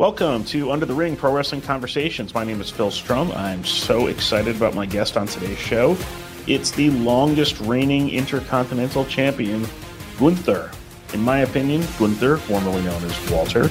Welcome 0.00 0.44
to 0.44 0.72
Under 0.72 0.86
the 0.86 0.94
Ring 0.94 1.14
Pro 1.14 1.30
Wrestling 1.30 1.60
Conversations. 1.60 2.32
My 2.32 2.42
name 2.42 2.62
is 2.62 2.70
Phil 2.70 2.90
Strum. 2.90 3.30
I'm 3.32 3.62
so 3.66 4.06
excited 4.06 4.56
about 4.56 4.74
my 4.74 4.86
guest 4.86 5.18
on 5.18 5.26
today's 5.26 5.58
show. 5.58 5.94
It's 6.46 6.70
the 6.70 6.88
longest 6.88 7.60
reigning 7.60 8.08
Intercontinental 8.08 9.04
Champion, 9.04 9.66
Gunther. 10.18 10.70
In 11.12 11.20
my 11.20 11.40
opinion, 11.40 11.82
Gunther, 11.98 12.38
formerly 12.38 12.80
known 12.80 13.04
as 13.04 13.30
Walter, 13.30 13.68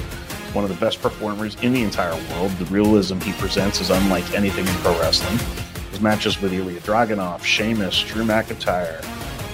one 0.52 0.62
of 0.62 0.70
the 0.70 0.76
best 0.76 1.02
performers 1.02 1.56
in 1.62 1.72
the 1.72 1.82
entire 1.82 2.14
world. 2.30 2.52
The 2.52 2.66
realism 2.66 3.18
he 3.18 3.32
presents 3.32 3.80
is 3.80 3.90
unlike 3.90 4.32
anything 4.32 4.68
in 4.68 4.74
pro 4.74 4.96
wrestling. 5.00 5.36
His 5.90 6.00
matches 6.00 6.40
with 6.40 6.52
Ilya 6.52 6.78
Dragunov, 6.82 7.42
Sheamus, 7.42 8.04
Drew 8.04 8.22
McIntyre, 8.22 9.04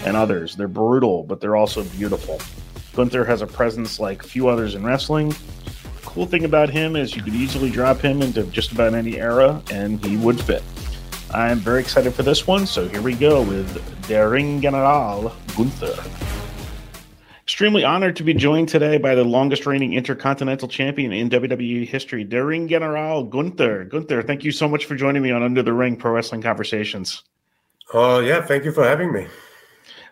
and 0.04 0.14
others, 0.14 0.54
they're 0.56 0.68
brutal, 0.68 1.22
but 1.22 1.40
they're 1.40 1.56
also 1.56 1.84
beautiful. 1.84 2.38
Gunther 2.94 3.24
has 3.24 3.40
a 3.40 3.46
presence 3.46 3.98
like 3.98 4.22
few 4.22 4.48
others 4.48 4.74
in 4.74 4.84
wrestling 4.84 5.34
cool 6.16 6.24
thing 6.24 6.46
about 6.46 6.70
him 6.70 6.96
is 6.96 7.14
you 7.14 7.22
could 7.22 7.34
easily 7.34 7.68
drop 7.68 7.98
him 7.98 8.22
into 8.22 8.42
just 8.44 8.72
about 8.72 8.94
any 8.94 9.20
era 9.20 9.62
and 9.70 10.02
he 10.02 10.16
would 10.16 10.40
fit. 10.40 10.62
I'm 11.30 11.58
very 11.58 11.78
excited 11.78 12.14
for 12.14 12.22
this 12.22 12.46
one, 12.46 12.66
so 12.66 12.88
here 12.88 13.02
we 13.02 13.14
go 13.14 13.42
with 13.42 14.08
Der 14.08 14.30
Ring 14.30 14.62
General 14.62 15.30
Gunther. 15.54 15.94
Extremely 17.42 17.84
honored 17.84 18.16
to 18.16 18.22
be 18.22 18.32
joined 18.32 18.70
today 18.70 18.96
by 18.96 19.14
the 19.14 19.24
longest 19.24 19.66
reigning 19.66 19.92
intercontinental 19.92 20.68
champion 20.68 21.12
in 21.12 21.28
WWE 21.28 21.86
history, 21.86 22.24
Der 22.24 22.46
Ring 22.46 22.66
General 22.66 23.22
Gunther. 23.22 23.84
Gunther, 23.84 24.22
thank 24.22 24.42
you 24.42 24.52
so 24.52 24.66
much 24.66 24.86
for 24.86 24.96
joining 24.96 25.22
me 25.22 25.32
on 25.32 25.42
Under 25.42 25.62
the 25.62 25.74
Ring 25.74 25.98
Pro 25.98 26.12
Wrestling 26.12 26.40
Conversations. 26.40 27.24
Oh, 27.92 28.16
uh, 28.16 28.20
yeah, 28.20 28.40
thank 28.40 28.64
you 28.64 28.72
for 28.72 28.84
having 28.84 29.12
me. 29.12 29.26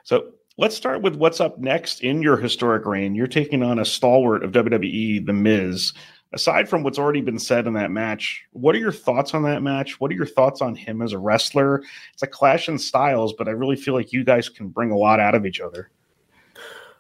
So, 0.03 0.34
let's 0.57 0.77
start 0.77 1.03
with 1.03 1.17
what's 1.17 1.41
up 1.41 1.59
next 1.59 2.03
in 2.03 2.23
your 2.23 2.37
historic 2.37 2.87
reign. 2.87 3.15
You're 3.15 3.27
taking 3.27 3.63
on 3.63 3.79
a 3.79 3.85
stalwart 3.85 4.45
of 4.45 4.53
WWE, 4.53 5.27
The 5.27 5.33
Miz. 5.33 5.93
Aside 6.33 6.69
from 6.69 6.83
what's 6.83 6.99
already 6.99 7.21
been 7.21 7.39
said 7.39 7.67
in 7.67 7.75
that 7.75 7.93
match, 7.93 8.45
what 8.53 8.75
are 8.75 8.79
your 8.79 8.93
thoughts 8.93 9.35
on 9.35 9.45
that 9.45 9.63
match? 9.63 10.01
What 10.01 10.11
are 10.11 10.15
your 10.15 10.27
thoughts 10.27 10.61
on 10.61 10.75
him 10.75 11.01
as 11.01 11.13
a 11.13 11.19
wrestler? 11.19 11.83
It's 12.13 12.25
a 12.25 12.27
clash 12.27 12.69
in 12.69 12.77
styles, 12.77 13.33
but 13.35 13.47
I 13.47 13.53
really 13.53 13.77
feel 13.77 13.95
like 13.95 14.13
you 14.13 14.25
guys 14.25 14.49
can 14.49 14.69
bring 14.69 14.91
a 14.91 14.97
lot 14.97 15.21
out 15.21 15.37
of 15.37 15.47
each 15.47 15.61
other. 15.61 15.91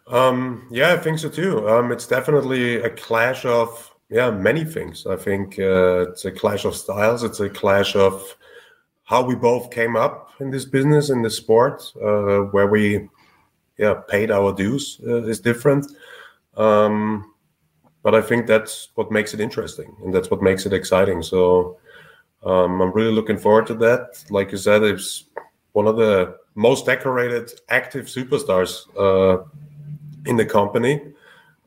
Um, 0.06 0.68
yeah, 0.70 0.92
I 0.92 0.98
think 0.98 1.18
so 1.18 1.28
too. 1.28 1.68
Um, 1.68 1.90
it's 1.90 2.06
definitely 2.06 2.76
a 2.76 2.90
clash 2.90 3.44
of 3.44 3.92
yeah 4.08 4.30
many 4.30 4.64
things. 4.64 5.04
I 5.06 5.16
think 5.16 5.58
uh, 5.58 6.10
it's 6.10 6.24
a 6.24 6.30
clash 6.30 6.64
of 6.64 6.76
styles. 6.76 7.24
It's 7.24 7.40
a 7.40 7.48
clash 7.48 7.96
of 7.96 8.36
how 9.04 9.24
we 9.24 9.34
both 9.34 9.70
came 9.70 9.96
up 9.96 10.30
in 10.38 10.50
this 10.50 10.64
business 10.64 11.10
in 11.10 11.22
the 11.22 11.30
sport, 11.30 11.82
uh, 11.96 12.40
where 12.52 12.68
we 12.68 13.08
yeah 13.78 13.94
paid 14.08 14.30
our 14.30 14.52
dues 14.52 15.00
uh, 15.06 15.22
is 15.24 15.40
different. 15.40 15.86
Um, 16.56 17.32
but 18.02 18.14
I 18.14 18.20
think 18.20 18.46
that's 18.46 18.88
what 18.94 19.10
makes 19.10 19.32
it 19.34 19.40
interesting 19.40 19.96
and 20.04 20.14
that's 20.14 20.30
what 20.30 20.42
makes 20.42 20.66
it 20.66 20.72
exciting. 20.72 21.22
So 21.22 21.78
um, 22.44 22.80
I'm 22.80 22.92
really 22.92 23.12
looking 23.12 23.38
forward 23.38 23.66
to 23.68 23.74
that. 23.76 24.22
Like 24.30 24.52
you 24.52 24.58
said, 24.58 24.82
it's 24.82 25.24
one 25.72 25.86
of 25.86 25.96
the 25.96 26.36
most 26.54 26.86
decorated 26.86 27.50
active 27.70 28.06
superstars 28.06 28.86
uh, 28.98 29.42
in 30.26 30.36
the 30.36 30.44
company. 30.44 31.00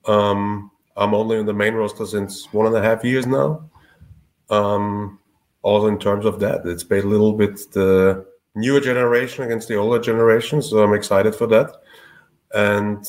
Um, 0.06 0.72
I'm 0.96 1.14
only 1.14 1.38
in 1.40 1.46
the 1.46 1.54
main 1.54 1.74
roster 1.74 2.06
since 2.06 2.52
one 2.54 2.68
and 2.68 2.76
a 2.76 2.82
half 2.82 3.04
years 3.04 3.26
now. 3.26 3.70
Um, 4.50 5.20
also, 5.64 5.88
in 5.88 6.00
terms 6.00 6.26
of 6.26 6.40
that, 6.40 6.66
it's 6.66 6.84
been 6.84 7.04
a 7.04 7.08
little 7.08 7.34
bit 7.34 7.72
the 7.72 8.26
newer 8.56 8.80
generation 8.80 9.44
against 9.44 9.68
the 9.68 9.76
older 9.76 10.00
generation. 10.00 10.62
So 10.62 10.82
I'm 10.84 10.94
excited 10.94 11.36
for 11.36 11.48
that. 11.48 11.82
And 12.54 13.06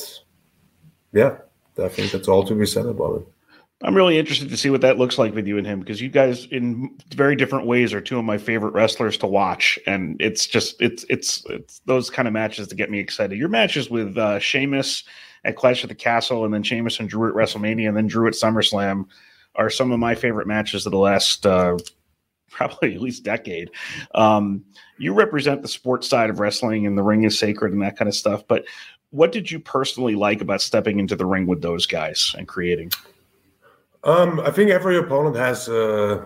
yeah, 1.12 1.38
I 1.82 1.88
think 1.88 2.12
that's 2.12 2.28
all 2.28 2.44
to 2.44 2.54
be 2.54 2.66
said 2.66 2.86
about 2.86 3.22
it. 3.22 3.28
I'm 3.82 3.94
really 3.94 4.18
interested 4.18 4.48
to 4.48 4.56
see 4.56 4.70
what 4.70 4.80
that 4.80 4.98
looks 4.98 5.18
like 5.18 5.34
with 5.34 5.46
you 5.46 5.56
and 5.56 5.66
him 5.66 5.78
because 5.78 6.00
you 6.00 6.08
guys, 6.08 6.46
in 6.46 6.98
very 7.14 7.36
different 7.36 7.66
ways, 7.66 7.94
are 7.94 8.00
two 8.00 8.18
of 8.18 8.24
my 8.24 8.36
favorite 8.36 8.74
wrestlers 8.74 9.16
to 9.18 9.28
watch, 9.28 9.78
and 9.86 10.16
it's 10.20 10.48
just 10.48 10.82
it's 10.82 11.04
it's 11.08 11.44
it's 11.48 11.80
those 11.86 12.10
kind 12.10 12.26
of 12.26 12.34
matches 12.34 12.66
that 12.68 12.74
get 12.74 12.90
me 12.90 12.98
excited. 12.98 13.38
Your 13.38 13.48
matches 13.48 13.88
with 13.88 14.18
uh, 14.18 14.40
Sheamus 14.40 15.04
at 15.44 15.54
Clash 15.54 15.84
of 15.84 15.90
the 15.90 15.94
Castle, 15.94 16.44
and 16.44 16.52
then 16.52 16.64
Sheamus 16.64 16.98
and 16.98 17.08
Drew 17.08 17.28
at 17.28 17.36
WrestleMania, 17.36 17.86
and 17.86 17.96
then 17.96 18.08
Drew 18.08 18.26
at 18.26 18.34
SummerSlam, 18.34 19.04
are 19.54 19.70
some 19.70 19.92
of 19.92 20.00
my 20.00 20.16
favorite 20.16 20.48
matches 20.48 20.84
of 20.84 20.90
the 20.90 20.98
last 20.98 21.46
uh, 21.46 21.76
probably 22.50 22.94
at 22.96 23.00
least 23.00 23.22
decade. 23.22 23.70
Um, 24.14 24.64
you 24.98 25.14
represent 25.14 25.62
the 25.62 25.68
sports 25.68 26.08
side 26.08 26.30
of 26.30 26.40
wrestling, 26.40 26.84
and 26.84 26.98
the 26.98 27.04
ring 27.04 27.22
is 27.22 27.38
sacred 27.38 27.72
and 27.72 27.82
that 27.82 27.96
kind 27.96 28.08
of 28.08 28.14
stuff. 28.14 28.42
But 28.48 28.64
what 29.10 29.32
did 29.32 29.50
you 29.50 29.58
personally 29.58 30.14
like 30.14 30.40
about 30.40 30.60
stepping 30.60 30.98
into 30.98 31.16
the 31.16 31.26
ring 31.26 31.46
with 31.46 31.62
those 31.62 31.86
guys 31.86 32.34
and 32.36 32.46
creating? 32.46 32.90
Um, 34.04 34.40
I 34.40 34.50
think 34.50 34.70
every 34.70 34.96
opponent 34.96 35.36
has, 35.36 35.68
uh, 35.68 36.24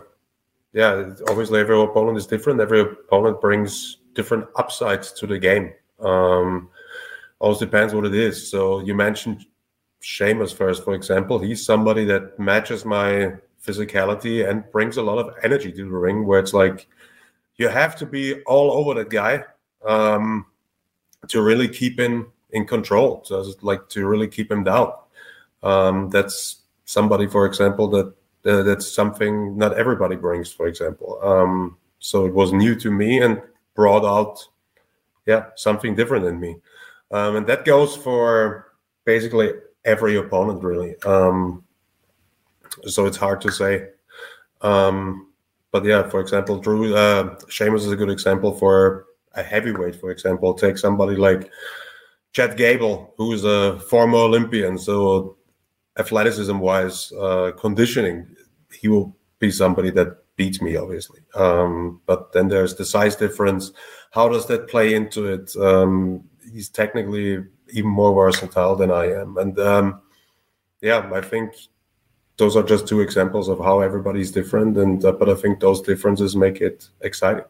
yeah, 0.73 1.15
obviously 1.29 1.61
every 1.61 1.81
opponent 1.81 2.19
is 2.19 2.27
different. 2.27 2.61
Every 2.61 2.81
opponent 2.81 3.41
brings 3.41 3.99
different 4.15 4.47
upsides 4.57 5.13
to 5.13 5.27
the 5.27 5.39
game. 5.39 5.73
Um, 6.01 6.69
also 7.39 7.65
depends 7.65 7.95
what 7.95 8.07
it 8.07 8.15
is. 8.15 8.51
So 8.51 8.81
you 8.81 8.95
mentioned 8.95 9.47
Sheamus 10.01 10.53
first, 10.53 10.85
for 10.85 10.95
example. 10.95 11.39
He's 11.39 11.65
somebody 11.65 12.05
that 12.07 12.39
matches 12.39 12.85
my 12.85 13.35
physicality 13.65 14.49
and 14.49 14.65
brings 14.73 14.97
a 14.97 15.03
lot 15.03 15.19
of 15.19 15.35
energy 15.43 15.71
to 15.73 15.85
the 15.85 15.91
ring, 15.91 16.27
where 16.27 16.41
it's 16.41 16.53
like 16.53 16.89
you 17.57 17.69
have 17.69 17.95
to 17.97 18.07
be 18.07 18.43
all 18.43 18.73
over 18.73 18.95
that 18.95 19.11
guy 19.11 19.45
um, 19.87 20.47
to 21.29 21.43
really 21.43 21.69
keep 21.69 21.99
him 21.99 22.33
in 22.53 22.67
control. 22.67 23.23
So 23.25 23.45
like 23.63 23.89
to 23.91 24.07
really 24.07 24.29
keep 24.29 24.51
him 24.51 24.65
down. 24.65 24.93
Um, 25.63 26.11
that's 26.11 26.63
somebody, 26.85 27.27
for 27.27 27.47
example, 27.47 27.89
that 27.89 28.15
uh, 28.45 28.63
that's 28.63 28.93
something 28.93 29.57
not 29.57 29.79
everybody 29.79 30.17
brings. 30.17 30.51
For 30.53 30.67
example, 30.67 31.19
um, 31.23 31.77
so 31.99 32.27
it 32.27 32.35
was 32.35 32.53
new 32.53 32.75
to 32.77 32.91
me 32.91 33.21
and 33.21 33.41
brought 33.75 34.05
out, 34.05 34.45
yeah, 35.27 35.47
something 35.57 35.95
different 35.95 36.27
in 36.27 36.41
me, 36.41 36.57
um, 37.11 37.37
and 37.37 37.47
that 37.47 37.65
goes 37.65 37.97
for 37.97 38.73
basically 39.05 39.53
every 39.85 40.17
opponent, 40.17 40.63
really. 40.63 40.97
Um, 41.03 41.65
so 42.87 43.07
it's 43.07 43.17
hard 43.17 43.41
to 43.43 43.53
say. 43.53 43.89
Um, 44.61 45.29
but 45.71 45.85
yeah, 45.85 46.09
for 46.09 46.21
example, 46.21 46.59
Drew 46.59 46.95
uh, 46.95 47.39
Sheamus 47.49 47.85
is 47.85 47.93
a 47.93 47.97
good 47.97 48.11
example 48.11 48.53
for 48.53 49.07
a 49.35 49.43
heavyweight. 49.43 49.97
For 49.97 50.11
example, 50.11 50.55
take 50.55 50.79
somebody 50.79 51.17
like 51.17 51.51
Chad 52.33 52.57
Gable, 52.57 53.13
who 53.17 53.33
is 53.33 53.45
a 53.45 53.79
former 53.81 54.19
Olympian, 54.19 54.79
so 54.79 55.37
athleticism 55.99 56.59
wise, 56.59 57.13
uh, 57.13 57.53
conditioning, 57.59 58.27
he 58.73 58.89
will 58.89 59.17
be 59.39 59.51
somebody 59.51 59.91
that 59.91 60.17
beats 60.37 60.63
me, 60.63 60.77
obviously. 60.77 61.21
Um, 61.35 62.01
but 62.07 62.33
then 62.33 62.49
there's 62.49 62.75
the 62.75 62.87
size 62.87 63.17
difference. 63.17 63.73
How 64.13 64.29
does 64.29 64.47
that 64.47 64.69
play 64.69 64.95
into 64.95 65.27
it? 65.27 65.55
Um, 65.57 66.25
he's 66.51 66.71
technically 66.71 67.45
even 67.69 67.91
more 67.91 68.15
versatile 68.15 68.77
than 68.77 68.91
I 68.91 69.13
am. 69.13 69.37
And 69.37 69.59
um, 69.59 70.01
yeah, 70.81 71.11
I 71.13 71.21
think 71.21 71.55
those 72.39 72.57
are 72.57 72.63
just 72.63 72.89
two 72.89 73.01
examples 73.01 73.49
of 73.49 73.59
how 73.59 73.81
everybody's 73.81 74.33
different. 74.33 74.79
And 74.79 75.05
uh, 75.05 75.13
but 75.13 75.29
I 75.29 75.35
think 75.35 75.61
those 75.61 75.83
differences 75.83 76.35
make 76.35 76.63
it 76.63 76.89
exciting 77.03 77.45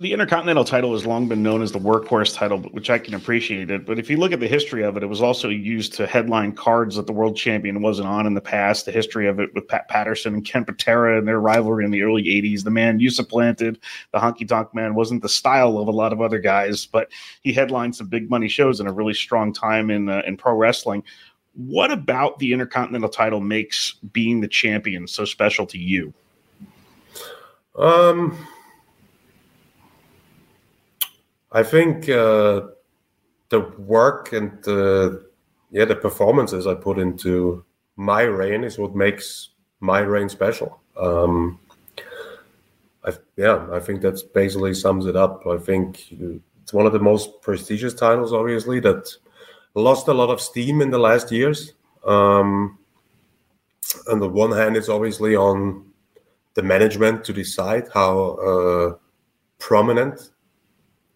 the 0.00 0.14
Intercontinental 0.14 0.64
title 0.64 0.94
has 0.94 1.04
long 1.04 1.28
been 1.28 1.42
known 1.42 1.60
as 1.60 1.72
the 1.72 1.78
workhorse 1.78 2.34
title, 2.34 2.58
which 2.58 2.88
I 2.88 2.98
can 2.98 3.12
appreciate 3.12 3.70
it. 3.70 3.84
But 3.84 3.98
if 3.98 4.08
you 4.08 4.16
look 4.16 4.32
at 4.32 4.40
the 4.40 4.48
history 4.48 4.82
of 4.82 4.96
it, 4.96 5.02
it 5.02 5.06
was 5.06 5.20
also 5.20 5.50
used 5.50 5.92
to 5.94 6.06
headline 6.06 6.52
cards 6.52 6.96
that 6.96 7.06
the 7.06 7.12
world 7.12 7.36
champion 7.36 7.82
wasn't 7.82 8.08
on 8.08 8.26
in 8.26 8.32
the 8.32 8.40
past. 8.40 8.86
The 8.86 8.92
history 8.92 9.28
of 9.28 9.38
it 9.40 9.54
with 9.54 9.68
Pat 9.68 9.88
Patterson 9.88 10.32
and 10.32 10.42
Ken 10.42 10.64
Patera 10.64 11.18
and 11.18 11.28
their 11.28 11.38
rivalry 11.38 11.84
in 11.84 11.90
the 11.90 12.00
early 12.00 12.24
80s. 12.24 12.64
The 12.64 12.70
man 12.70 12.98
you 12.98 13.10
supplanted, 13.10 13.78
the 14.12 14.18
honky 14.18 14.48
tonk 14.48 14.74
man, 14.74 14.94
wasn't 14.94 15.20
the 15.20 15.28
style 15.28 15.76
of 15.76 15.86
a 15.86 15.92
lot 15.92 16.14
of 16.14 16.22
other 16.22 16.38
guys, 16.38 16.86
but 16.86 17.10
he 17.42 17.52
headlined 17.52 17.94
some 17.94 18.08
big 18.08 18.30
money 18.30 18.48
shows 18.48 18.80
in 18.80 18.86
a 18.86 18.92
really 18.92 19.14
strong 19.14 19.52
time 19.52 19.90
in, 19.90 20.08
uh, 20.08 20.22
in 20.26 20.38
pro 20.38 20.54
wrestling. 20.54 21.02
What 21.52 21.90
about 21.90 22.38
the 22.38 22.54
Intercontinental 22.54 23.10
title 23.10 23.40
makes 23.40 23.96
being 24.14 24.40
the 24.40 24.48
champion 24.48 25.06
so 25.06 25.26
special 25.26 25.66
to 25.66 25.76
you? 25.76 26.14
Um, 27.78 28.38
I 31.52 31.62
think 31.62 32.08
uh, 32.08 32.62
the 33.48 33.60
work 33.78 34.32
and 34.32 34.62
the 34.62 35.26
yeah 35.70 35.84
the 35.84 35.96
performances 35.96 36.66
I 36.66 36.74
put 36.74 36.98
into 36.98 37.64
my 37.96 38.22
reign 38.22 38.64
is 38.64 38.78
what 38.78 38.94
makes 38.94 39.50
my 39.80 40.00
reign 40.00 40.28
special. 40.28 40.80
Um, 40.96 41.58
I, 43.04 43.12
yeah, 43.36 43.66
I 43.72 43.80
think 43.80 44.02
that's 44.02 44.22
basically 44.22 44.74
sums 44.74 45.06
it 45.06 45.16
up. 45.16 45.46
I 45.46 45.56
think 45.56 46.12
it's 46.62 46.72
one 46.72 46.86
of 46.86 46.92
the 46.92 46.98
most 46.98 47.40
prestigious 47.42 47.94
titles, 47.94 48.32
obviously, 48.32 48.80
that 48.80 49.10
lost 49.74 50.08
a 50.08 50.14
lot 50.14 50.30
of 50.30 50.40
steam 50.40 50.80
in 50.80 50.90
the 50.90 50.98
last 50.98 51.32
years. 51.32 51.72
Um, 52.06 52.78
on 54.10 54.20
the 54.20 54.28
one 54.28 54.52
hand, 54.52 54.76
it's 54.76 54.88
obviously 54.88 55.34
on 55.34 55.86
the 56.54 56.62
management 56.62 57.24
to 57.24 57.32
decide 57.32 57.88
how 57.92 58.30
uh, 58.34 58.94
prominent 59.58 60.30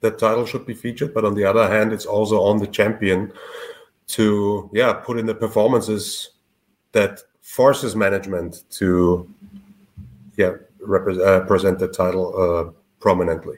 that 0.05 0.19
title 0.19 0.45
should 0.45 0.67
be 0.67 0.75
featured. 0.75 1.15
But 1.15 1.25
on 1.25 1.35
the 1.35 1.45
other 1.45 1.67
hand, 1.67 1.93
it's 1.93 2.07
also 2.07 2.43
on 2.43 2.59
the 2.59 2.67
champion 2.67 3.33
to 4.07 4.71
yeah 4.73 4.93
put 4.93 5.19
in 5.19 5.27
the 5.27 5.35
performances 5.35 6.31
that 6.93 7.21
forces 7.41 7.97
management 7.97 8.65
to 8.71 9.29
yeah 10.37 10.53
represent 10.81 11.77
uh, 11.77 11.87
the 11.87 11.89
title 11.89 12.27
uh, 12.37 12.71
prominently. 13.01 13.57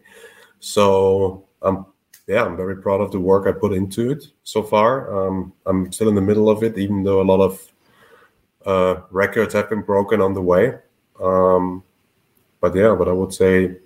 So 0.61 1.45
I'm 1.63 1.85
yeah 2.29 2.45
I'm 2.45 2.57
very 2.57 2.77
proud 2.77 3.01
of 3.01 3.11
the 3.11 3.21
work 3.21 3.47
I 3.47 3.53
put 3.53 3.73
into 3.73 4.11
it 4.11 4.25
so 4.45 4.63
far. 4.63 4.91
Um, 5.13 5.53
I'm 5.67 5.93
still 5.93 6.09
in 6.09 6.15
the 6.15 6.29
middle 6.31 6.49
of 6.49 6.63
it, 6.63 6.79
even 6.79 7.03
though 7.03 7.21
a 7.21 7.31
lot 7.33 7.41
of 7.41 7.73
uh, 8.65 9.03
records 9.11 9.53
have 9.55 9.69
been 9.69 9.83
broken 9.83 10.21
on 10.21 10.33
the 10.33 10.43
way. 10.43 10.75
Um, 11.21 11.83
but 12.61 12.75
yeah, 12.75 12.95
but 12.95 13.09
I 13.09 13.13
would 13.13 13.35
say 13.35 13.79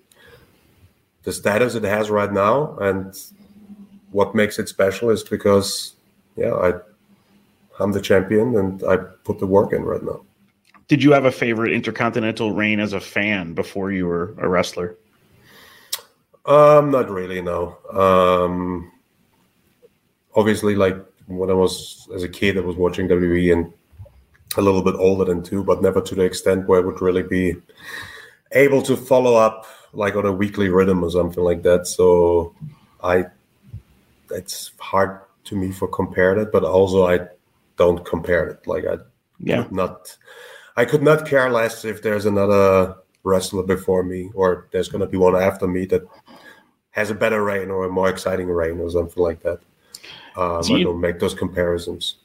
the 1.23 1.33
status 1.33 1.75
it 1.75 1.85
has 1.85 2.11
right 2.11 2.33
now 2.33 2.77
and 2.79 3.15
what 4.11 4.35
makes 4.35 4.59
it 4.59 4.69
special 4.69 5.11
is 5.11 5.23
because 5.23 5.95
yeah 6.37 6.55
I 6.55 6.73
I'm 7.81 7.93
the 7.93 8.01
champion 8.01 8.57
and 8.57 8.83
I 8.85 8.97
put 8.97 9.39
the 9.39 9.47
work 9.47 9.73
in 9.73 9.85
right 9.85 10.03
now. 10.03 10.21
Did 10.89 11.03
you 11.03 11.13
have 11.13 11.25
a 11.25 11.33
favorite 11.33 11.73
intercontinental 11.73 12.53
reign 12.53 12.79
as 12.79 12.93
a 12.93 13.01
fan 13.01 13.55
before 13.55 13.91
you 13.91 14.07
were 14.07 14.35
a 14.39 14.49
wrestler? 14.49 14.97
Um, 16.45 16.91
not 16.91 17.09
really. 17.11 17.41
No. 17.41 17.79
Um, 17.93 18.91
obviously, 20.35 20.75
like 20.75 20.97
when 21.27 21.51
I 21.51 21.55
was 21.55 22.09
as 22.15 22.23
a 22.23 22.29
kid, 22.29 22.59
I 22.59 22.61
was 22.61 22.77
watching 22.77 23.09
WWE 23.09 23.53
and 23.53 23.73
a 24.57 24.63
little 24.63 24.83
bit 24.83 24.97
older 24.97 25.25
than 25.25 25.43
two, 25.43 25.63
but 25.63 25.81
never 25.81 26.01
to 26.01 26.15
the 26.15 26.23
extent 26.23 26.67
where 26.67 26.83
I 26.83 26.85
would 26.85 27.01
really 27.01 27.23
be 27.23 27.55
able 28.53 28.83
to 28.83 28.97
follow 28.97 29.37
up 29.37 29.67
like 29.93 30.17
on 30.17 30.27
a 30.27 30.33
weekly 30.33 30.69
rhythm 30.69 31.03
or 31.03 31.11
something 31.11 31.43
like 31.43 31.63
that. 31.63 31.87
So 31.87 32.55
I, 33.03 33.27
it's 34.31 34.73
hard 34.79 35.21
to 35.45 35.57
me 35.57 35.73
for 35.73 35.89
compare 35.89 36.35
that, 36.37 36.53
but 36.53 36.65
also 36.65 37.07
I 37.07 37.29
don't 37.77 38.05
compare 38.05 38.49
it. 38.49 38.67
Like 38.67 38.85
I 38.87 38.99
yeah. 39.39 39.65
could 39.65 39.73
not, 39.73 40.17
I 40.77 40.85
could 40.85 41.03
not 41.03 41.27
care 41.27 41.51
less 41.51 41.85
if 41.85 42.03
there's 42.03 42.27
another 42.27 42.97
wrestler 43.25 43.63
before 43.63 44.03
me 44.03 44.31
or 44.35 44.69
there's 44.71 44.89
going 44.89 45.01
to 45.01 45.07
be 45.07 45.19
one 45.19 45.37
after 45.37 45.67
me 45.67 45.85
that 45.87 46.03
has 46.93 47.11
a 47.11 47.15
better 47.15 47.43
reign 47.43 47.71
or 47.71 47.85
a 47.85 47.91
more 47.91 48.09
exciting 48.09 48.49
reign 48.49 48.79
or 48.81 48.91
something 48.91 49.23
like 49.23 49.43
that. 49.43 49.61
Um, 50.37 50.63
you, 50.65 50.77
I 50.77 50.83
don't 50.85 51.01
make 51.01 51.19
those 51.19 51.35
comparisons 51.35 52.17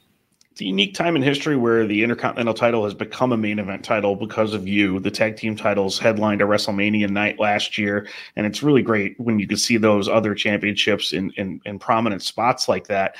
it's 0.56 0.62
a 0.62 0.64
unique 0.64 0.94
time 0.94 1.16
in 1.16 1.20
history 1.20 1.54
where 1.54 1.86
the 1.86 2.02
Intercontinental 2.02 2.54
title 2.54 2.84
has 2.84 2.94
become 2.94 3.30
a 3.30 3.36
main 3.36 3.58
event 3.58 3.84
title 3.84 4.16
because 4.16 4.54
of 4.54 4.66
you. 4.66 4.98
The 4.98 5.10
tag 5.10 5.36
team 5.36 5.54
titles 5.54 5.98
headlined 5.98 6.40
a 6.40 6.46
WrestleMania 6.46 7.10
night 7.10 7.38
last 7.38 7.76
year, 7.76 8.08
and 8.36 8.46
it's 8.46 8.62
really 8.62 8.80
great 8.80 9.20
when 9.20 9.38
you 9.38 9.46
can 9.46 9.58
see 9.58 9.76
those 9.76 10.08
other 10.08 10.34
championships 10.34 11.12
in 11.12 11.30
in, 11.36 11.60
in 11.66 11.78
prominent 11.78 12.22
spots 12.22 12.70
like 12.70 12.86
that. 12.86 13.16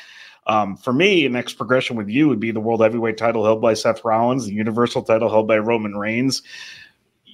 Um, 0.47 0.79
for 0.79 0.95
me, 0.95 1.29
next 1.29 1.59
progression 1.59 1.95
with 1.95 2.09
you 2.09 2.27
would 2.27 2.41
be 2.41 2.53
the 2.53 2.61
World 2.61 2.81
Heavyweight 2.81 3.19
title 3.19 3.45
held 3.45 3.61
by 3.61 3.75
Seth 3.75 4.03
Rollins, 4.03 4.47
the 4.47 4.55
Universal 4.55 5.03
title 5.03 5.29
held 5.29 5.47
by 5.47 5.59
Roman 5.59 5.95
Reigns 5.95 6.41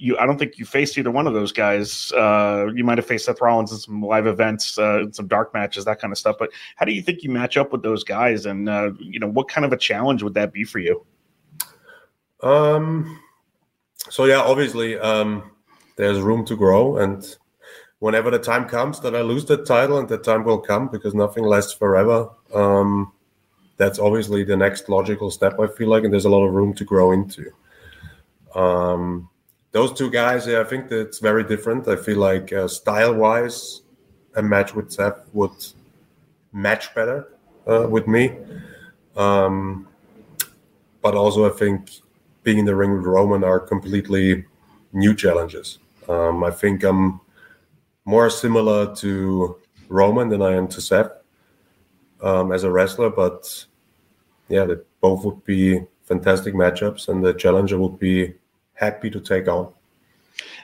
you 0.03 0.17
I 0.17 0.25
don't 0.25 0.37
think 0.37 0.57
you 0.57 0.65
faced 0.65 0.97
either 0.97 1.11
one 1.11 1.27
of 1.27 1.33
those 1.33 1.53
guys. 1.53 2.11
Uh, 2.11 2.67
you 2.75 2.83
might 2.83 2.97
have 2.97 3.07
faced 3.07 3.25
Seth 3.25 3.39
Rollins 3.39 3.71
in 3.71 3.77
some 3.77 4.01
live 4.01 4.27
events, 4.27 4.77
uh, 4.77 5.09
some 5.11 5.27
dark 5.27 5.53
matches, 5.53 5.85
that 5.85 6.01
kind 6.01 6.11
of 6.11 6.17
stuff. 6.17 6.35
But 6.37 6.49
how 6.75 6.85
do 6.85 6.91
you 6.91 7.01
think 7.01 7.23
you 7.23 7.29
match 7.29 7.55
up 7.55 7.71
with 7.71 7.83
those 7.83 8.03
guys? 8.03 8.45
And 8.45 8.67
uh, 8.67 8.91
you 8.99 9.19
know, 9.19 9.29
what 9.29 9.47
kind 9.47 9.63
of 9.63 9.71
a 9.71 9.77
challenge 9.77 10.21
would 10.21 10.33
that 10.33 10.51
be 10.51 10.65
for 10.65 10.79
you? 10.79 11.05
Um. 12.41 13.19
So 14.09 14.25
yeah, 14.25 14.41
obviously, 14.41 14.99
um, 14.99 15.51
there's 15.95 16.19
room 16.19 16.43
to 16.47 16.57
grow, 16.57 16.97
and 16.97 17.25
whenever 17.99 18.29
the 18.29 18.39
time 18.39 18.67
comes 18.67 18.99
that 18.99 19.15
I 19.15 19.21
lose 19.21 19.45
the 19.45 19.63
title, 19.63 19.99
and 19.99 20.09
that 20.09 20.25
time 20.25 20.43
will 20.43 20.59
come 20.59 20.89
because 20.89 21.13
nothing 21.13 21.45
lasts 21.45 21.71
forever. 21.71 22.29
Um, 22.53 23.13
that's 23.77 23.99
obviously 23.99 24.43
the 24.43 24.57
next 24.57 24.89
logical 24.89 25.31
step. 25.31 25.57
I 25.61 25.67
feel 25.67 25.87
like, 25.87 26.03
and 26.03 26.11
there's 26.11 26.25
a 26.25 26.29
lot 26.29 26.45
of 26.45 26.53
room 26.53 26.73
to 26.73 26.83
grow 26.83 27.13
into. 27.13 27.49
Um, 28.53 29.29
those 29.73 29.91
two 29.91 30.09
guys, 30.09 30.47
yeah, 30.47 30.61
I 30.61 30.63
think 30.63 30.87
that's 30.87 31.19
very 31.19 31.43
different. 31.43 31.87
I 31.87 31.95
feel 31.95 32.19
like 32.19 32.53
uh, 32.53 32.67
style 32.67 33.15
wise, 33.15 33.81
a 34.35 34.41
match 34.41 34.73
with 34.73 34.91
Seth 34.91 35.27
would 35.33 35.51
match 36.53 36.93
better 36.95 37.27
uh, 37.67 37.87
with 37.89 38.07
me. 38.07 38.37
Um, 39.17 39.87
but 41.01 41.15
also, 41.15 41.51
I 41.51 41.57
think 41.57 41.89
being 42.43 42.59
in 42.59 42.65
the 42.65 42.75
ring 42.75 42.95
with 42.95 43.05
Roman 43.05 43.43
are 43.43 43.59
completely 43.59 44.45
new 44.93 45.15
challenges. 45.15 45.79
Um, 46.07 46.43
I 46.43 46.51
think 46.51 46.83
I'm 46.83 47.19
more 48.05 48.29
similar 48.29 48.95
to 48.97 49.57
Roman 49.89 50.29
than 50.29 50.41
I 50.43 50.53
am 50.53 50.67
to 50.67 50.81
Seth 50.81 51.11
um, 52.21 52.51
as 52.51 52.63
a 52.63 52.71
wrestler, 52.71 53.09
but 53.09 53.65
yeah, 54.49 54.65
they 54.65 54.75
both 55.01 55.25
would 55.25 55.43
be 55.45 55.81
fantastic 56.03 56.53
matchups, 56.53 57.07
and 57.07 57.23
the 57.23 57.33
challenger 57.33 57.79
would 57.79 57.97
be 57.97 58.35
happy 58.73 59.09
to 59.09 59.19
take 59.19 59.47
on. 59.47 59.71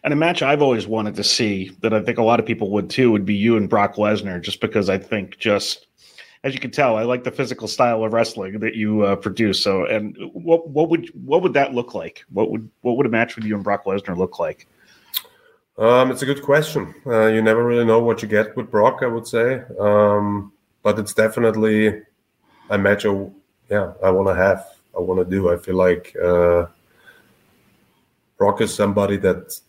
And 0.03 0.13
a 0.13 0.15
match 0.15 0.41
I've 0.41 0.61
always 0.61 0.88
wanted 0.88 1.15
to 1.15 1.23
see 1.23 1.71
that 1.81 1.94
I 1.94 2.01
think 2.01 2.17
a 2.17 2.23
lot 2.23 2.39
of 2.39 2.45
people 2.45 2.71
would 2.71 2.89
too 2.89 3.11
would 3.11 3.25
be 3.25 3.35
you 3.35 3.57
and 3.57 3.69
Brock 3.69 3.95
Lesnar, 3.95 4.41
just 4.41 4.61
because 4.61 4.89
I 4.89 4.97
think 4.97 5.38
just 5.38 5.88
as 6.44 6.53
you 6.53 6.59
can 6.59 6.71
tell, 6.71 6.95
I 6.95 7.03
like 7.03 7.23
the 7.23 7.31
physical 7.31 7.67
style 7.67 8.03
of 8.03 8.13
wrestling 8.13 8.59
that 8.59 8.75
you 8.75 9.01
uh, 9.01 9.15
produce. 9.17 9.61
So, 9.61 9.85
and 9.85 10.15
what 10.33 10.69
what 10.69 10.89
would 10.89 11.09
what 11.25 11.41
would 11.41 11.53
that 11.53 11.73
look 11.73 11.94
like? 11.94 12.23
What 12.31 12.50
would 12.50 12.69
what 12.81 12.97
would 12.97 13.06
a 13.06 13.09
match 13.09 13.35
with 13.35 13.45
you 13.45 13.56
and 13.56 13.63
Brock 13.63 13.85
Lesnar 13.85 14.17
look 14.17 14.39
like? 14.39 14.67
Um, 15.77 16.11
it's 16.11 16.21
a 16.21 16.25
good 16.25 16.41
question. 16.41 16.94
Uh, 17.06 17.27
you 17.27 17.41
never 17.41 17.63
really 17.63 17.85
know 17.85 18.00
what 18.00 18.21
you 18.21 18.27
get 18.27 18.56
with 18.57 18.69
Brock, 18.69 19.00
I 19.01 19.07
would 19.07 19.27
say, 19.27 19.63
um, 19.79 20.51
but 20.83 21.00
it's 21.00 21.13
definitely 21.13 22.01
a 22.69 22.77
match. 22.77 23.06
I, 23.06 23.27
yeah, 23.69 23.94
I 24.03 24.09
want 24.09 24.27
to 24.27 24.35
have. 24.35 24.65
I 24.95 25.00
want 25.00 25.19
to 25.19 25.25
do. 25.25 25.51
I 25.51 25.57
feel 25.57 25.75
like. 25.75 26.15
Uh, 26.21 26.67
Brock 28.39 28.62
is 28.62 28.74
somebody 28.74 29.18
that 29.18 29.59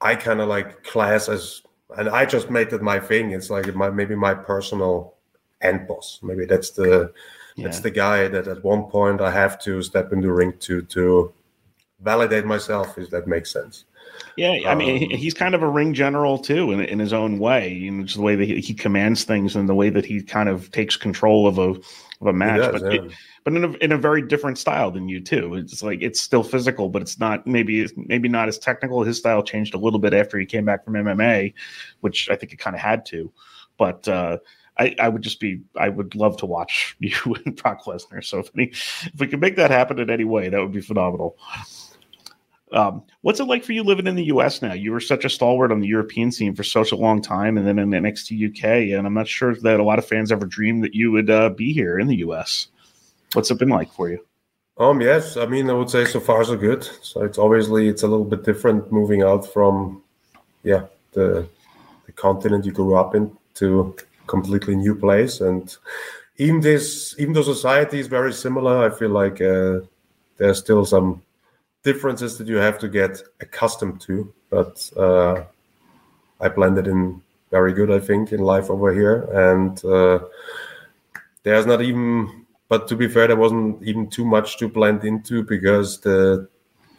I 0.00 0.14
kind 0.14 0.40
of 0.40 0.48
like 0.48 0.84
class 0.84 1.28
as, 1.28 1.62
and 1.96 2.08
I 2.08 2.24
just 2.26 2.50
made 2.50 2.72
it 2.72 2.82
my 2.82 3.00
thing. 3.00 3.32
It's 3.32 3.50
like 3.50 3.74
my 3.74 3.90
maybe 3.90 4.14
my 4.14 4.34
personal 4.34 5.14
end 5.60 5.88
boss. 5.88 6.20
Maybe 6.22 6.44
that's 6.44 6.70
the 6.70 7.12
yeah. 7.56 7.64
that's 7.64 7.80
the 7.80 7.90
guy 7.90 8.28
that 8.28 8.46
at 8.46 8.62
one 8.62 8.84
point 8.84 9.20
I 9.20 9.32
have 9.32 9.58
to 9.62 9.82
step 9.82 10.12
in 10.12 10.20
the 10.20 10.30
ring 10.30 10.52
to 10.60 10.82
to 10.82 11.32
validate 12.00 12.44
myself. 12.44 12.96
If 12.98 13.10
that 13.10 13.26
makes 13.26 13.52
sense. 13.52 13.84
Yeah, 14.36 14.56
I 14.66 14.74
mean, 14.74 15.12
um, 15.12 15.18
he's 15.18 15.34
kind 15.34 15.54
of 15.54 15.62
a 15.62 15.68
ring 15.68 15.94
general 15.94 16.38
too, 16.38 16.70
in, 16.70 16.80
in 16.80 16.98
his 16.98 17.12
own 17.12 17.38
way. 17.38 17.72
You 17.72 17.90
know, 17.90 18.04
just 18.04 18.16
the 18.16 18.22
way 18.22 18.36
that 18.36 18.44
he, 18.44 18.60
he, 18.60 18.72
commands 18.72 19.24
things 19.24 19.56
and 19.56 19.68
the 19.68 19.74
way 19.74 19.90
that 19.90 20.04
he 20.04 20.22
kind 20.22 20.48
of 20.48 20.70
takes 20.70 20.96
control 20.96 21.46
of 21.46 21.58
a 21.58 21.70
of 22.20 22.26
a 22.26 22.32
match. 22.32 22.60
Does, 22.60 22.80
but 22.80 22.92
yeah. 22.92 23.00
it, 23.02 23.12
but 23.44 23.54
in 23.54 23.64
a, 23.64 23.72
in 23.78 23.92
a 23.92 23.98
very 23.98 24.22
different 24.22 24.58
style 24.58 24.90
than 24.90 25.08
you 25.08 25.20
too. 25.20 25.54
It's 25.54 25.82
like 25.82 26.02
it's 26.02 26.20
still 26.20 26.42
physical, 26.42 26.88
but 26.88 27.02
it's 27.02 27.18
not 27.18 27.46
maybe 27.46 27.88
maybe 27.96 28.28
not 28.28 28.48
as 28.48 28.58
technical. 28.58 29.02
His 29.02 29.18
style 29.18 29.42
changed 29.42 29.74
a 29.74 29.78
little 29.78 29.98
bit 29.98 30.14
after 30.14 30.38
he 30.38 30.46
came 30.46 30.64
back 30.64 30.84
from 30.84 30.94
MMA, 30.94 31.52
which 32.00 32.30
I 32.30 32.36
think 32.36 32.52
it 32.52 32.58
kind 32.58 32.76
of 32.76 32.82
had 32.82 33.06
to. 33.06 33.32
But 33.76 34.06
uh, 34.06 34.38
I, 34.76 34.94
I, 35.00 35.08
would 35.08 35.22
just 35.22 35.40
be 35.40 35.60
I 35.76 35.88
would 35.88 36.14
love 36.14 36.36
to 36.38 36.46
watch 36.46 36.96
you 37.00 37.16
and 37.44 37.56
Brock 37.56 37.84
Lesnar. 37.84 38.24
So 38.24 38.38
if 38.38 38.50
any 38.54 38.66
if 38.66 39.18
we 39.18 39.26
could 39.26 39.40
make 39.40 39.56
that 39.56 39.70
happen 39.70 39.98
in 39.98 40.10
any 40.10 40.24
way, 40.24 40.48
that 40.48 40.60
would 40.60 40.72
be 40.72 40.80
phenomenal. 40.80 41.36
Um, 42.72 43.02
what's 43.22 43.40
it 43.40 43.44
like 43.44 43.64
for 43.64 43.72
you 43.72 43.82
living 43.82 44.06
in 44.06 44.14
the 44.14 44.24
U.S. 44.24 44.60
now? 44.60 44.74
You 44.74 44.92
were 44.92 45.00
such 45.00 45.24
a 45.24 45.30
stalwart 45.30 45.72
on 45.72 45.80
the 45.80 45.86
European 45.86 46.30
scene 46.30 46.54
for 46.54 46.64
such 46.64 46.92
a 46.92 46.96
long 46.96 47.22
time, 47.22 47.56
and 47.56 47.66
then 47.66 47.78
in 47.78 47.90
NXT 47.90 48.50
UK, 48.50 48.96
and 48.96 49.06
I'm 49.06 49.14
not 49.14 49.28
sure 49.28 49.54
that 49.54 49.80
a 49.80 49.84
lot 49.84 49.98
of 49.98 50.06
fans 50.06 50.30
ever 50.30 50.46
dreamed 50.46 50.84
that 50.84 50.94
you 50.94 51.10
would 51.10 51.30
uh, 51.30 51.50
be 51.50 51.72
here 51.72 51.98
in 51.98 52.06
the 52.06 52.16
U.S. 52.16 52.68
What's 53.32 53.50
it 53.50 53.58
been 53.58 53.68
like 53.68 53.92
for 53.92 54.10
you? 54.10 54.24
Um, 54.78 55.00
yes, 55.00 55.36
I 55.36 55.46
mean, 55.46 55.68
I 55.70 55.72
would 55.72 55.90
say 55.90 56.04
so 56.04 56.20
far 56.20 56.44
so 56.44 56.56
good. 56.56 56.84
So 57.02 57.22
it's 57.22 57.38
obviously 57.38 57.88
it's 57.88 58.02
a 58.02 58.08
little 58.08 58.24
bit 58.24 58.44
different 58.44 58.92
moving 58.92 59.22
out 59.22 59.50
from, 59.52 60.02
yeah, 60.62 60.84
the 61.12 61.48
the 62.06 62.12
continent 62.12 62.64
you 62.64 62.72
grew 62.72 62.94
up 62.94 63.14
in 63.14 63.36
to 63.54 63.96
completely 64.26 64.76
new 64.76 64.94
place, 64.94 65.40
and 65.40 65.76
even 66.36 66.60
this, 66.60 67.14
even 67.18 67.32
though 67.32 67.42
society 67.42 67.98
is 67.98 68.06
very 68.06 68.32
similar, 68.32 68.86
I 68.86 68.94
feel 68.96 69.10
like 69.10 69.40
uh, 69.40 69.80
there's 70.36 70.58
still 70.58 70.84
some 70.84 71.22
differences 71.82 72.38
that 72.38 72.46
you 72.46 72.56
have 72.56 72.78
to 72.78 72.88
get 72.88 73.22
accustomed 73.40 74.00
to. 74.02 74.32
But 74.50 74.90
uh, 74.96 75.44
I 76.40 76.48
blended 76.48 76.86
in 76.86 77.22
very 77.50 77.72
good, 77.72 77.90
I 77.90 77.98
think, 77.98 78.32
in 78.32 78.40
life 78.40 78.70
over 78.70 78.92
here, 78.92 79.22
and 79.32 79.82
uh, 79.84 80.20
there's 81.42 81.66
not 81.66 81.80
even 81.82 82.46
but 82.68 82.86
to 82.88 82.96
be 82.96 83.08
fair, 83.08 83.26
there 83.26 83.36
wasn't 83.36 83.82
even 83.82 84.08
too 84.08 84.24
much 84.24 84.58
to 84.58 84.68
blend 84.68 85.04
into 85.04 85.42
because 85.42 86.00
the 86.00 86.48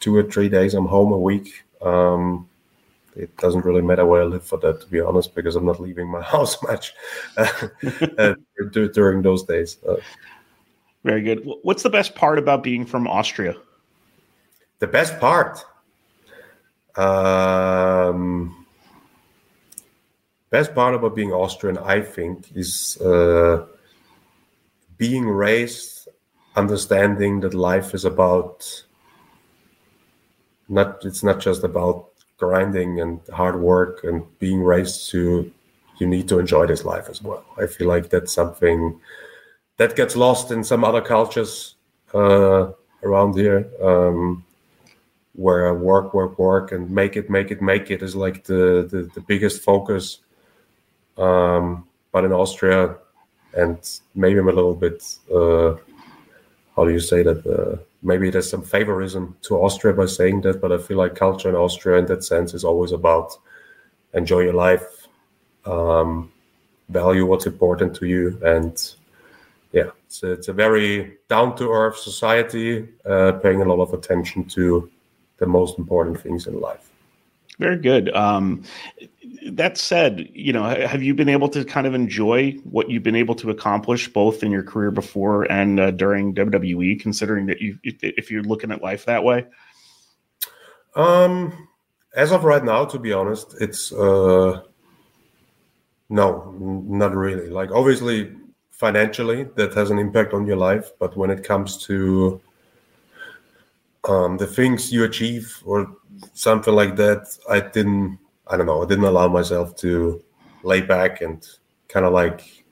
two 0.00 0.16
or 0.16 0.24
three 0.24 0.48
days 0.48 0.74
I'm 0.74 0.86
home 0.86 1.12
a 1.12 1.18
week. 1.18 1.64
Um, 1.80 2.48
it 3.16 3.36
doesn't 3.38 3.64
really 3.64 3.82
matter 3.82 4.04
where 4.04 4.22
I 4.22 4.24
live 4.24 4.44
for 4.44 4.58
that, 4.58 4.80
to 4.80 4.86
be 4.88 5.00
honest, 5.00 5.34
because 5.34 5.56
I'm 5.56 5.64
not 5.64 5.80
leaving 5.80 6.08
my 6.08 6.22
house 6.34 6.60
much 6.62 6.92
uh, 7.36 8.34
during 8.72 9.22
those 9.22 9.44
days. 9.44 9.78
Uh, 9.88 9.96
Very 11.04 11.22
good. 11.22 11.48
What's 11.62 11.84
the 11.84 11.90
best 11.90 12.14
part 12.14 12.38
about 12.38 12.62
being 12.64 12.84
from 12.84 13.06
Austria? 13.06 13.54
The 14.80 14.86
best 14.86 15.20
part, 15.20 15.64
um, 16.96 18.66
best 20.48 20.74
part 20.74 20.94
about 20.94 21.14
being 21.14 21.32
Austrian, 21.32 21.76
I 21.78 22.00
think, 22.00 22.50
is 22.56 22.96
uh, 23.00 23.66
being 24.96 25.28
raised 25.28 26.08
understanding 26.56 27.40
that 27.40 27.54
life 27.54 27.94
is 27.94 28.04
about 28.04 28.84
not 30.68 31.04
it's 31.04 31.22
not 31.22 31.40
just 31.40 31.62
about 31.62 32.08
grinding 32.38 33.00
and 33.00 33.20
hard 33.32 33.60
work 33.60 34.02
and 34.02 34.24
being 34.38 34.62
raised 34.62 35.10
to 35.10 35.52
you 35.98 36.06
need 36.06 36.26
to 36.28 36.38
enjoy 36.38 36.66
this 36.66 36.84
life 36.84 37.08
as 37.10 37.22
well. 37.22 37.44
I 37.58 37.66
feel 37.66 37.86
like 37.86 38.08
that's 38.08 38.32
something 38.32 38.98
that 39.76 39.94
gets 39.94 40.16
lost 40.16 40.50
in 40.50 40.64
some 40.64 40.84
other 40.84 41.02
cultures 41.02 41.74
uh, 42.14 42.72
around 43.02 43.36
here. 43.36 43.68
Um, 43.82 44.44
where 45.44 45.72
work 45.74 46.12
work 46.12 46.38
work 46.38 46.72
and 46.72 46.90
make 46.90 47.16
it 47.16 47.30
make 47.30 47.50
it 47.50 47.60
make 47.62 47.90
it 47.90 48.02
is 48.02 48.14
like 48.14 48.44
the 48.44 48.86
the, 48.92 49.00
the 49.14 49.20
biggest 49.20 49.62
focus 49.62 50.18
um, 51.16 51.86
but 52.12 52.24
in 52.24 52.32
austria 52.32 52.96
and 53.54 53.78
maybe 54.14 54.38
i'm 54.38 54.48
a 54.48 54.52
little 54.60 54.74
bit 54.86 54.98
uh, 55.34 55.74
how 56.76 56.84
do 56.84 56.92
you 56.92 57.00
say 57.00 57.22
that 57.22 57.40
uh, 57.46 57.76
maybe 58.02 58.30
there's 58.30 58.48
some 58.48 58.62
favorism 58.62 59.34
to 59.42 59.56
Austria 59.56 59.94
by 59.94 60.06
saying 60.06 60.40
that, 60.42 60.60
but 60.60 60.72
I 60.72 60.78
feel 60.78 60.96
like 60.96 61.14
culture 61.14 61.48
in 61.48 61.54
Austria, 61.54 61.98
in 61.98 62.06
that 62.06 62.24
sense, 62.24 62.54
is 62.54 62.64
always 62.64 62.92
about 62.92 63.36
enjoy 64.14 64.40
your 64.40 64.54
life, 64.54 65.06
um, 65.66 66.32
value 66.88 67.26
what's 67.26 67.46
important 67.46 67.94
to 67.96 68.06
you, 68.06 68.38
and 68.42 68.94
yeah, 69.72 69.90
it's 70.06 70.22
a, 70.22 70.32
it's 70.32 70.48
a 70.48 70.52
very 70.52 71.18
down 71.28 71.56
to 71.56 71.70
earth 71.70 71.98
society, 71.98 72.88
uh, 73.04 73.32
paying 73.42 73.60
a 73.60 73.64
lot 73.64 73.80
of 73.82 73.92
attention 73.92 74.44
to 74.44 74.90
the 75.40 75.46
most 75.46 75.78
important 75.78 76.20
things 76.20 76.46
in 76.46 76.60
life. 76.60 76.88
Very 77.58 77.76
good. 77.76 78.14
Um, 78.14 78.62
that 79.52 79.76
said, 79.76 80.30
you 80.32 80.52
know, 80.52 80.64
have 80.64 81.02
you 81.02 81.14
been 81.14 81.28
able 81.28 81.48
to 81.50 81.64
kind 81.64 81.86
of 81.86 81.94
enjoy 81.94 82.52
what 82.64 82.88
you've 82.88 83.02
been 83.02 83.16
able 83.16 83.34
to 83.36 83.50
accomplish 83.50 84.08
both 84.08 84.42
in 84.42 84.50
your 84.50 84.62
career 84.62 84.90
before 84.90 85.50
and 85.50 85.78
uh, 85.78 85.90
during 85.90 86.34
WWE? 86.34 86.98
Considering 87.00 87.46
that 87.46 87.60
you, 87.60 87.78
if 87.82 88.30
you're 88.30 88.42
looking 88.42 88.70
at 88.70 88.80
life 88.80 89.04
that 89.06 89.24
way. 89.24 89.46
Um, 90.94 91.68
as 92.14 92.32
of 92.32 92.44
right 92.44 92.64
now, 92.64 92.84
to 92.86 92.98
be 92.98 93.12
honest, 93.12 93.54
it's 93.60 93.92
uh, 93.92 94.62
no, 96.08 96.54
not 96.58 97.14
really. 97.14 97.50
Like 97.50 97.70
obviously, 97.72 98.32
financially, 98.70 99.44
that 99.56 99.74
has 99.74 99.90
an 99.90 99.98
impact 99.98 100.32
on 100.32 100.46
your 100.46 100.56
life, 100.56 100.92
but 100.98 101.16
when 101.16 101.30
it 101.30 101.44
comes 101.44 101.76
to 101.86 102.40
um, 104.04 104.36
the 104.36 104.46
things 104.46 104.92
you 104.92 105.04
achieve 105.04 105.62
or 105.64 105.96
something 106.34 106.74
like 106.74 106.96
that, 106.96 107.26
I 107.48 107.60
didn't 107.60 108.18
I 108.50 108.56
don't 108.56 108.66
know, 108.66 108.82
I 108.82 108.86
didn't 108.86 109.04
allow 109.04 109.28
myself 109.28 109.76
to 109.76 110.22
lay 110.64 110.80
back 110.80 111.20
and 111.20 111.46
kind 111.86 112.04
of 112.04 112.12
like, 112.12 112.64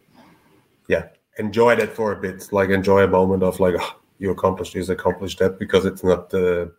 yeah, 0.89 1.07
enjoy 1.39 1.77
that 1.77 1.95
for 1.95 2.13
a 2.13 2.17
bit, 2.17 2.49
like 2.53 2.71
enjoy 2.71 3.05
a 3.05 3.09
moment 3.09 3.45
of 3.45 3.61
like, 3.61 3.77
oh, 3.79 4.01
you 4.19 4.33
accomplished 4.33 4.75
this, 4.75 4.89
accomplished 4.89 5.39
that, 5.39 5.57
because 5.57 5.85
it's 5.85 6.03
not 6.03 6.31
the, 6.31 6.73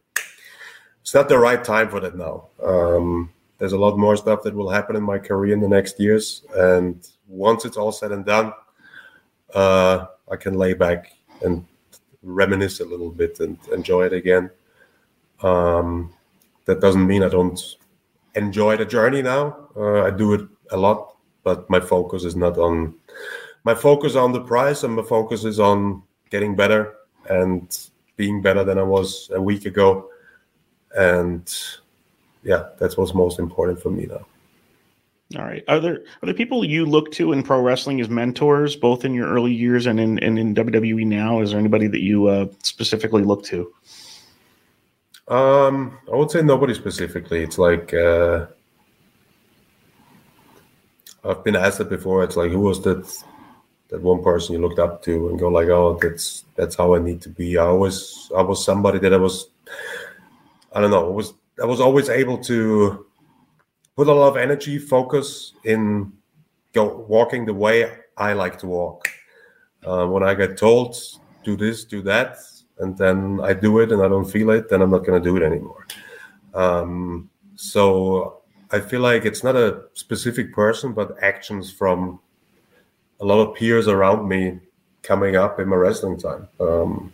it's 1.01 1.13
not 1.13 1.29
the 1.29 1.39
right 1.39 1.63
time 1.63 1.89
for 1.89 2.01
that 2.01 2.17
now. 2.17 2.49
Um, 2.61 3.31
there's 3.57 3.71
a 3.71 3.77
lot 3.77 3.97
more 3.97 4.17
stuff 4.17 4.43
that 4.43 4.53
will 4.53 4.69
happen 4.69 4.97
in 4.97 5.03
my 5.03 5.17
career 5.17 5.53
in 5.53 5.61
the 5.61 5.67
next 5.69 5.97
years, 5.97 6.43
and 6.55 7.07
once 7.27 7.63
it's 7.63 7.77
all 7.77 7.93
said 7.93 8.11
and 8.11 8.25
done, 8.25 8.51
uh, 9.53 10.07
I 10.29 10.35
can 10.35 10.55
lay 10.55 10.73
back 10.73 11.13
and 11.41 11.65
reminisce 12.29 12.79
a 12.79 12.85
little 12.85 13.09
bit 13.09 13.39
and 13.39 13.57
enjoy 13.73 14.05
it 14.05 14.13
again. 14.13 14.49
Um, 15.41 16.13
that 16.65 16.81
doesn't 16.81 17.05
mean 17.05 17.23
I 17.23 17.29
don't 17.29 17.59
enjoy 18.35 18.77
the 18.77 18.85
journey 18.85 19.21
now. 19.21 19.69
Uh, 19.75 20.03
I 20.03 20.11
do 20.11 20.33
it 20.33 20.47
a 20.71 20.77
lot, 20.77 21.15
but 21.43 21.69
my 21.69 21.79
focus 21.79 22.23
is 22.23 22.35
not 22.35 22.57
on 22.57 22.95
my 23.63 23.75
focus 23.75 24.15
on 24.15 24.31
the 24.31 24.41
price, 24.41 24.83
and 24.83 24.95
my 24.95 25.03
focus 25.03 25.43
is 25.43 25.59
on 25.59 26.03
getting 26.29 26.55
better 26.55 26.95
and 27.29 27.89
being 28.15 28.41
better 28.41 28.63
than 28.63 28.77
I 28.77 28.83
was 28.83 29.29
a 29.33 29.41
week 29.41 29.65
ago. 29.65 30.09
And 30.95 31.51
yeah, 32.43 32.69
that's 32.79 32.97
what's 32.97 33.13
most 33.13 33.39
important 33.39 33.81
for 33.81 33.89
me 33.89 34.05
now. 34.05 34.25
All 35.37 35.43
right. 35.43 35.63
Are 35.67 35.79
there 35.79 36.03
are 36.21 36.25
there 36.25 36.33
people 36.33 36.65
you 36.65 36.87
look 36.87 37.11
to 37.13 37.33
in 37.33 37.43
pro 37.43 37.61
wrestling 37.61 38.01
as 38.01 38.09
mentors, 38.09 38.75
both 38.75 39.05
in 39.05 39.13
your 39.13 39.29
early 39.29 39.53
years 39.53 39.85
and 39.85 39.99
in 39.99 40.17
and 40.19 40.39
in 40.39 40.55
WWE 40.55 41.05
now? 41.05 41.41
Is 41.41 41.51
there 41.51 41.59
anybody 41.59 41.85
that 41.87 42.01
you 42.01 42.27
uh, 42.27 42.47
specifically 42.63 43.23
look 43.23 43.43
to? 43.45 43.71
Um, 45.27 45.99
I 46.11 46.15
would 46.15 46.31
say 46.31 46.41
nobody 46.41 46.73
specifically. 46.73 47.43
It's 47.43 47.59
like 47.59 47.93
uh, 47.93 48.47
I've 51.23 51.43
been 51.43 51.55
asked 51.55 51.79
it 51.79 51.89
before. 51.89 52.23
It's 52.23 52.35
like 52.35 52.49
who 52.49 52.61
was 52.61 52.81
that 52.83 53.05
that 53.89 54.01
one 54.01 54.23
person 54.23 54.53
you 54.53 54.61
looked 54.61 54.79
up 54.79 55.03
to 55.03 55.29
and 55.29 55.37
go 55.37 55.49
like, 55.49 55.67
oh, 55.67 55.99
that's 56.01 56.45
that's 56.55 56.75
how 56.75 56.95
I 56.95 56.99
need 56.99 57.21
to 57.21 57.29
be. 57.29 57.55
I 57.55 57.69
was 57.69 58.31
I 58.35 58.41
was 58.41 58.65
somebody 58.65 58.97
that 58.97 59.13
I 59.13 59.17
was 59.17 59.47
I 60.73 60.81
don't 60.81 60.89
know. 60.89 61.05
I 61.05 61.11
was 61.11 61.33
I 61.61 61.65
was 61.67 61.79
always 61.79 62.09
able 62.09 62.39
to 62.45 63.05
put 63.99 64.07
a 64.07 64.13
lot 64.13 64.29
of 64.29 64.37
energy, 64.37 64.77
focus 64.77 65.55
in 65.65 66.09
go 66.71 67.05
walking 67.09 67.45
the 67.45 67.53
way 67.53 67.91
I 68.15 68.31
like 68.31 68.57
to 68.59 68.65
walk. 68.65 69.09
Uh, 69.85 70.05
when 70.05 70.23
I 70.23 70.35
get 70.35 70.57
told 70.57 70.95
do 71.43 71.57
this, 71.57 71.83
do 71.83 72.01
that, 72.03 72.37
and 72.77 72.97
then 72.97 73.41
I 73.43 73.51
do 73.51 73.79
it 73.79 73.91
and 73.91 74.01
I 74.01 74.07
don't 74.07 74.31
feel 74.31 74.51
it, 74.51 74.69
then 74.69 74.81
I'm 74.81 74.91
not 74.91 75.05
going 75.05 75.21
to 75.21 75.29
do 75.29 75.35
it 75.35 75.43
anymore. 75.43 75.85
Um, 76.53 77.29
so 77.55 78.39
I 78.71 78.79
feel 78.79 79.01
like 79.01 79.25
it's 79.25 79.43
not 79.43 79.57
a 79.57 79.81
specific 79.95 80.53
person, 80.53 80.93
but 80.93 81.21
actions 81.21 81.69
from 81.69 82.21
a 83.19 83.25
lot 83.25 83.41
of 83.41 83.53
peers 83.53 83.89
around 83.89 84.29
me 84.29 84.61
coming 85.01 85.35
up 85.35 85.59
in 85.59 85.67
my 85.67 85.75
wrestling 85.75 86.17
time. 86.17 86.47
Um, 86.61 87.11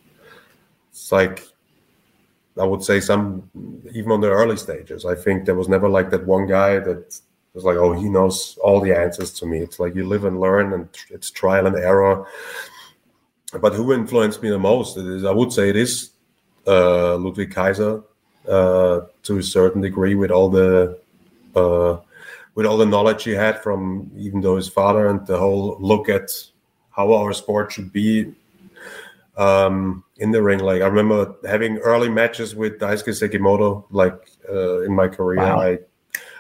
it's 0.92 1.12
like 1.12 1.48
I 2.59 2.63
would 2.63 2.83
say 2.83 3.00
some 3.00 3.50
even 3.93 4.12
on 4.12 4.21
the 4.21 4.29
early 4.29 4.57
stages. 4.57 5.05
I 5.05 5.15
think 5.15 5.45
there 5.45 5.55
was 5.55 5.69
never 5.69 5.89
like 5.89 6.09
that 6.12 6.25
one 6.25 6.47
guy 6.47 6.79
that 6.79 7.19
was 7.53 7.63
like, 7.63 7.77
oh, 7.77 7.93
he 7.93 8.09
knows 8.09 8.57
all 8.63 8.79
the 8.81 8.93
answers 8.93 9.31
to 9.39 9.45
me. 9.45 9.59
It's 9.59 9.79
like 9.79 9.95
you 9.95 10.07
live 10.07 10.25
and 10.25 10.39
learn, 10.39 10.74
and 10.74 10.88
it's 11.09 11.31
trial 11.31 11.67
and 11.67 11.75
error 11.75 12.25
but 13.59 13.74
who 13.74 13.93
influenced 13.93 14.41
me 14.41 14.50
the 14.50 14.59
most? 14.59 14.97
It 14.97 15.05
is, 15.05 15.25
I 15.25 15.31
would 15.31 15.51
say 15.51 15.69
it 15.69 15.75
is 15.75 16.12
uh, 16.67 17.17
Ludwig 17.17 17.53
Kaiser 17.53 18.01
uh, 18.47 19.01
to 19.24 19.38
a 19.38 19.43
certain 19.43 19.81
degree 19.81 20.15
with 20.15 20.31
all 20.31 20.50
the 20.50 21.00
uh, 21.55 21.97
with 22.55 22.65
all 22.65 22.77
the 22.77 22.85
knowledge 22.85 23.24
he 23.24 23.31
had 23.31 23.62
from 23.62 24.12
even 24.15 24.41
though 24.41 24.55
his 24.55 24.67
father 24.67 25.07
and 25.07 25.25
the 25.27 25.38
whole 25.38 25.77
look 25.79 26.09
at 26.09 26.31
how 26.91 27.13
our 27.13 27.33
sport 27.33 27.71
should 27.71 27.91
be 27.91 28.33
um, 29.38 30.04
in 30.18 30.32
the 30.32 30.42
ring. 30.42 30.60
Like 30.60 30.82
I 30.82 30.88
remember 30.88 31.36
having 31.46 31.77
early 31.77 32.10
matches 32.10 32.56
with 32.56 32.80
Daisuke 32.80 33.13
Sekimoto, 33.13 33.86
like 33.92 34.30
uh, 34.50 34.82
in 34.82 34.94
my 34.94 35.08
career. 35.08 35.39
Wow. 35.39 35.62
I 35.62 35.80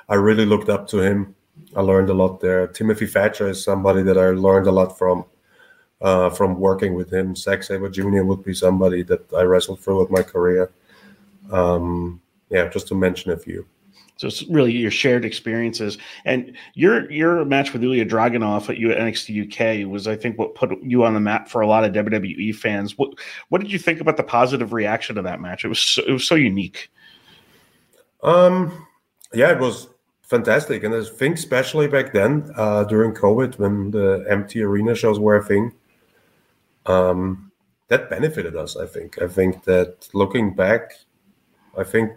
I 0.09 0.15
really 0.15 0.45
looked 0.45 0.69
up 0.69 0.87
to 0.89 0.99
him. 0.99 1.35
I 1.75 1.81
learned 1.81 2.09
a 2.09 2.13
lot 2.13 2.39
there. 2.41 2.67
Timothy 2.67 3.07
Thatcher 3.07 3.49
is 3.49 3.63
somebody 3.63 4.03
that 4.03 4.17
I 4.17 4.29
learned 4.29 4.67
a 4.67 4.71
lot 4.71 4.97
from 4.97 5.25
uh, 6.01 6.29
from 6.29 6.59
working 6.59 6.93
with 6.93 7.11
him. 7.11 7.35
Zack 7.35 7.63
Sabre 7.63 7.89
Jr. 7.89 8.23
would 8.23 8.43
be 8.43 8.53
somebody 8.53 9.03
that 9.03 9.31
I 9.33 9.41
wrestled 9.43 9.79
through 9.79 9.99
with 9.99 10.11
my 10.11 10.21
career. 10.21 10.71
Um, 11.51 12.21
yeah, 12.49 12.67
just 12.67 12.87
to 12.89 12.95
mention 12.95 13.31
a 13.31 13.37
few. 13.37 13.65
So 14.17 14.27
it's 14.27 14.43
really 14.43 14.71
your 14.71 14.91
shared 14.91 15.25
experiences, 15.25 15.97
and 16.23 16.55
your 16.73 17.11
your 17.11 17.43
match 17.43 17.73
with 17.73 17.83
Ilya 17.83 18.05
Dragunov 18.05 18.69
at 18.69 18.77
NXT 18.77 19.83
UK 19.83 19.89
was, 19.89 20.07
I 20.07 20.15
think, 20.15 20.39
what 20.39 20.55
put 20.55 20.71
you 20.81 21.03
on 21.03 21.13
the 21.13 21.19
map 21.19 21.49
for 21.49 21.61
a 21.61 21.67
lot 21.67 21.83
of 21.83 21.91
WWE 21.91 22.55
fans. 22.55 22.97
What 22.97 23.09
what 23.49 23.59
did 23.59 23.71
you 23.71 23.79
think 23.79 23.99
about 23.99 24.15
the 24.15 24.23
positive 24.23 24.71
reaction 24.71 25.17
to 25.17 25.21
that 25.23 25.41
match? 25.41 25.65
It 25.65 25.67
was 25.67 25.79
so, 25.79 26.01
it 26.07 26.11
was 26.11 26.25
so 26.25 26.35
unique. 26.35 26.89
Um, 28.23 28.87
yeah, 29.33 29.51
it 29.51 29.59
was 29.59 29.89
fantastic, 30.21 30.85
and 30.85 30.95
I 30.95 31.03
think 31.03 31.37
especially 31.37 31.87
back 31.89 32.13
then 32.13 32.49
uh, 32.55 32.85
during 32.85 33.13
COVID 33.13 33.59
when 33.59 33.91
the 33.91 34.25
empty 34.29 34.61
arena 34.61 34.95
shows 34.95 35.19
were 35.19 35.35
a 35.35 35.43
thing, 35.43 35.73
um, 36.85 37.51
that 37.89 38.09
benefited 38.09 38.55
us. 38.55 38.77
I 38.77 38.85
think. 38.85 39.21
I 39.21 39.27
think 39.27 39.65
that 39.65 40.07
looking 40.13 40.55
back, 40.55 40.93
I 41.77 41.83
think 41.83 42.13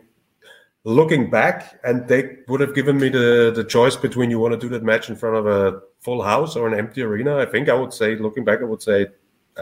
looking 0.89 1.29
back, 1.29 1.79
and 1.85 2.09
they 2.09 2.39
would 2.49 2.61
have 2.61 2.75
given 2.75 2.99
me 2.99 3.11
the 3.11 3.53
the 3.55 3.65
choice 3.65 3.95
between 3.95 4.31
you 4.31 4.39
want 4.39 4.53
to 4.53 4.59
do 4.59 4.69
that 4.71 4.83
match 4.83 5.11
in 5.11 5.17
front 5.17 5.37
of 5.37 5.47
a 5.47 5.81
full 6.01 6.23
house 6.23 6.57
or 6.57 6.67
an 6.67 6.79
empty 6.79 7.03
arena. 7.03 7.37
I 7.37 7.47
think 7.47 7.69
I 7.69 7.75
would 7.75 7.93
say, 7.93 8.17
looking 8.17 8.45
back, 8.45 8.61
I 8.61 8.65
would 8.65 8.83
say 8.83 9.07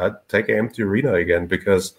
I'd 0.01 0.29
take 0.29 0.49
an 0.49 0.59
empty 0.59 0.83
arena 0.83 1.15
again 1.15 1.47
because 1.47 1.95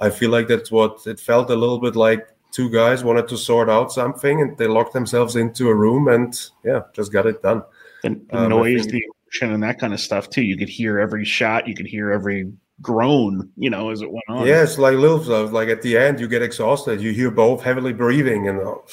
I 0.00 0.10
feel 0.10 0.30
like 0.30 0.46
that's 0.46 0.70
what 0.70 1.06
it 1.06 1.18
felt 1.18 1.50
a 1.50 1.56
little 1.56 1.78
bit 1.78 1.96
like. 1.96 2.28
Two 2.52 2.70
guys 2.70 3.02
wanted 3.02 3.28
to 3.28 3.36
sort 3.38 3.70
out 3.70 3.90
something, 3.90 4.40
and 4.40 4.56
they 4.58 4.66
locked 4.66 4.92
themselves 4.92 5.36
into 5.36 5.68
a 5.68 5.74
room, 5.74 6.06
and 6.06 6.38
yeah, 6.64 6.82
just 6.92 7.12
got 7.12 7.26
it 7.26 7.42
done. 7.42 7.62
And 8.04 8.26
the 8.30 8.42
um, 8.42 8.50
noise, 8.50 8.86
the 8.86 9.02
emotion, 9.02 9.54
and 9.54 9.62
that 9.62 9.80
kind 9.80 9.94
of 9.94 10.00
stuff 10.00 10.28
too. 10.28 10.42
You 10.42 10.56
could 10.56 10.68
hear 10.68 10.98
every 11.00 11.24
shot, 11.24 11.66
you 11.66 11.74
could 11.74 11.86
hear 11.86 12.12
every 12.12 12.52
groan, 12.80 13.50
you 13.56 13.70
know, 13.70 13.90
as 13.90 14.02
it 14.02 14.10
went 14.10 14.24
on. 14.28 14.46
Yeah, 14.46 14.62
it's 14.62 14.78
like 14.78 14.96
little 14.96 15.22
stuff. 15.22 15.52
Like 15.52 15.68
at 15.68 15.82
the 15.82 15.96
end, 15.96 16.20
you 16.20 16.28
get 16.28 16.42
exhausted. 16.42 17.00
You 17.00 17.12
hear 17.12 17.30
both 17.30 17.62
heavily 17.62 17.92
breathing, 17.92 18.48
and 18.48 18.58
oh, 18.58 18.84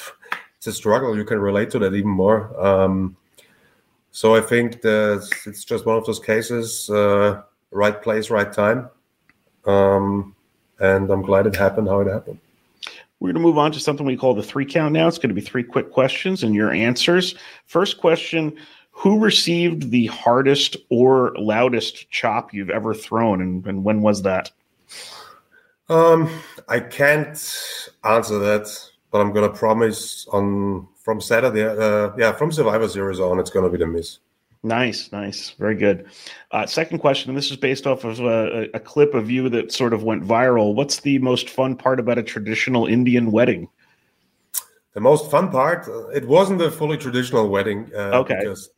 it's 0.58 0.68
a 0.68 0.74
struggle. 0.74 1.16
You 1.16 1.26
can 1.26 1.40
relate 1.40 1.70
to 1.72 1.80
that 1.80 1.94
even 1.94 2.10
more. 2.10 2.60
Um, 2.64 3.16
so 4.12 4.36
I 4.36 4.42
think 4.42 4.82
that 4.82 5.30
it's 5.46 5.64
just 5.64 5.86
one 5.86 5.98
of 5.98 6.06
those 6.06 6.20
cases, 6.20 6.90
uh, 6.90 7.42
right 7.72 8.02
place, 8.02 8.30
right 8.30 8.52
time. 8.52 8.90
Um, 9.66 10.36
and 10.80 11.10
I'm 11.10 11.22
glad 11.22 11.48
it 11.48 11.56
happened 11.56 11.88
how 11.88 12.02
it 12.02 12.08
happened. 12.08 12.40
We're 13.20 13.34
going 13.34 13.42
to 13.44 13.48
move 13.48 13.58
on 13.58 13.72
to 13.74 13.80
something 13.80 14.06
we 14.06 14.16
call 14.16 14.34
the 14.34 14.42
three 14.42 14.66
count 14.66 14.94
now. 14.94 15.08
It's 15.08 15.18
going 15.18 15.30
to 15.30 15.36
be 15.36 15.42
three 15.42 15.64
quick 15.64 15.92
questions 15.92 16.44
and 16.44 16.56
your 16.56 16.72
answers. 16.72 17.36
First 17.66 18.00
question 18.00 18.56
Who 19.00 19.18
received 19.20 19.92
the 19.92 20.08
hardest 20.08 20.76
or 20.90 21.34
loudest 21.38 22.10
chop 22.10 22.54
you've 22.54 22.70
ever 22.70 22.94
thrown, 22.94 23.42
and, 23.42 23.66
and 23.66 23.84
when 23.86 24.02
was 24.02 24.24
that? 24.24 24.52
Um, 25.88 26.30
I 26.68 26.82
can't 26.82 27.38
answer 28.04 28.40
that, 28.40 28.90
but 29.10 29.22
I'm 29.22 29.32
going 29.32 29.50
to 29.50 29.58
promise 29.58 30.28
on 30.34 30.86
from 30.98 31.22
Saturday, 31.22 31.64
uh, 31.64 32.12
yeah, 32.18 32.34
from 32.34 32.52
Survivor 32.52 32.90
Series 32.90 33.22
on, 33.22 33.40
it's 33.40 33.50
going 33.50 33.64
to 33.64 33.72
be 33.72 33.78
the 33.78 33.88
Miz. 33.88 34.20
Nice, 34.64 35.10
nice, 35.14 35.52
very 35.52 35.76
good. 35.76 36.08
Uh, 36.52 36.66
second 36.66 37.00
question, 37.00 37.30
and 37.30 37.38
this 37.38 37.50
is 37.50 37.56
based 37.56 37.88
off 37.88 38.04
of 38.04 38.20
a, 38.20 38.70
a, 38.74 38.80
clip 38.82 39.14
of 39.14 39.32
you 39.32 39.48
that 39.48 39.72
sort 39.72 39.94
of 39.94 40.04
went 40.04 40.26
viral. 40.26 40.76
What's 40.76 41.00
the 41.00 41.18
most 41.20 41.50
fun 41.50 41.78
part 41.78 42.02
about 42.02 42.18
a 42.18 42.24
traditional 42.24 42.86
Indian 42.86 43.32
wedding? 43.32 43.70
The 44.94 45.00
most 45.00 45.32
fun 45.32 45.50
part, 45.50 45.88
uh, 45.88 46.10
it 46.10 46.28
wasn't 46.28 46.62
a 46.62 46.70
fully 46.70 46.98
traditional 46.98 47.48
wedding. 47.48 47.90
Uh, 47.96 48.20
okay. 48.20 48.40
Because 48.42 48.70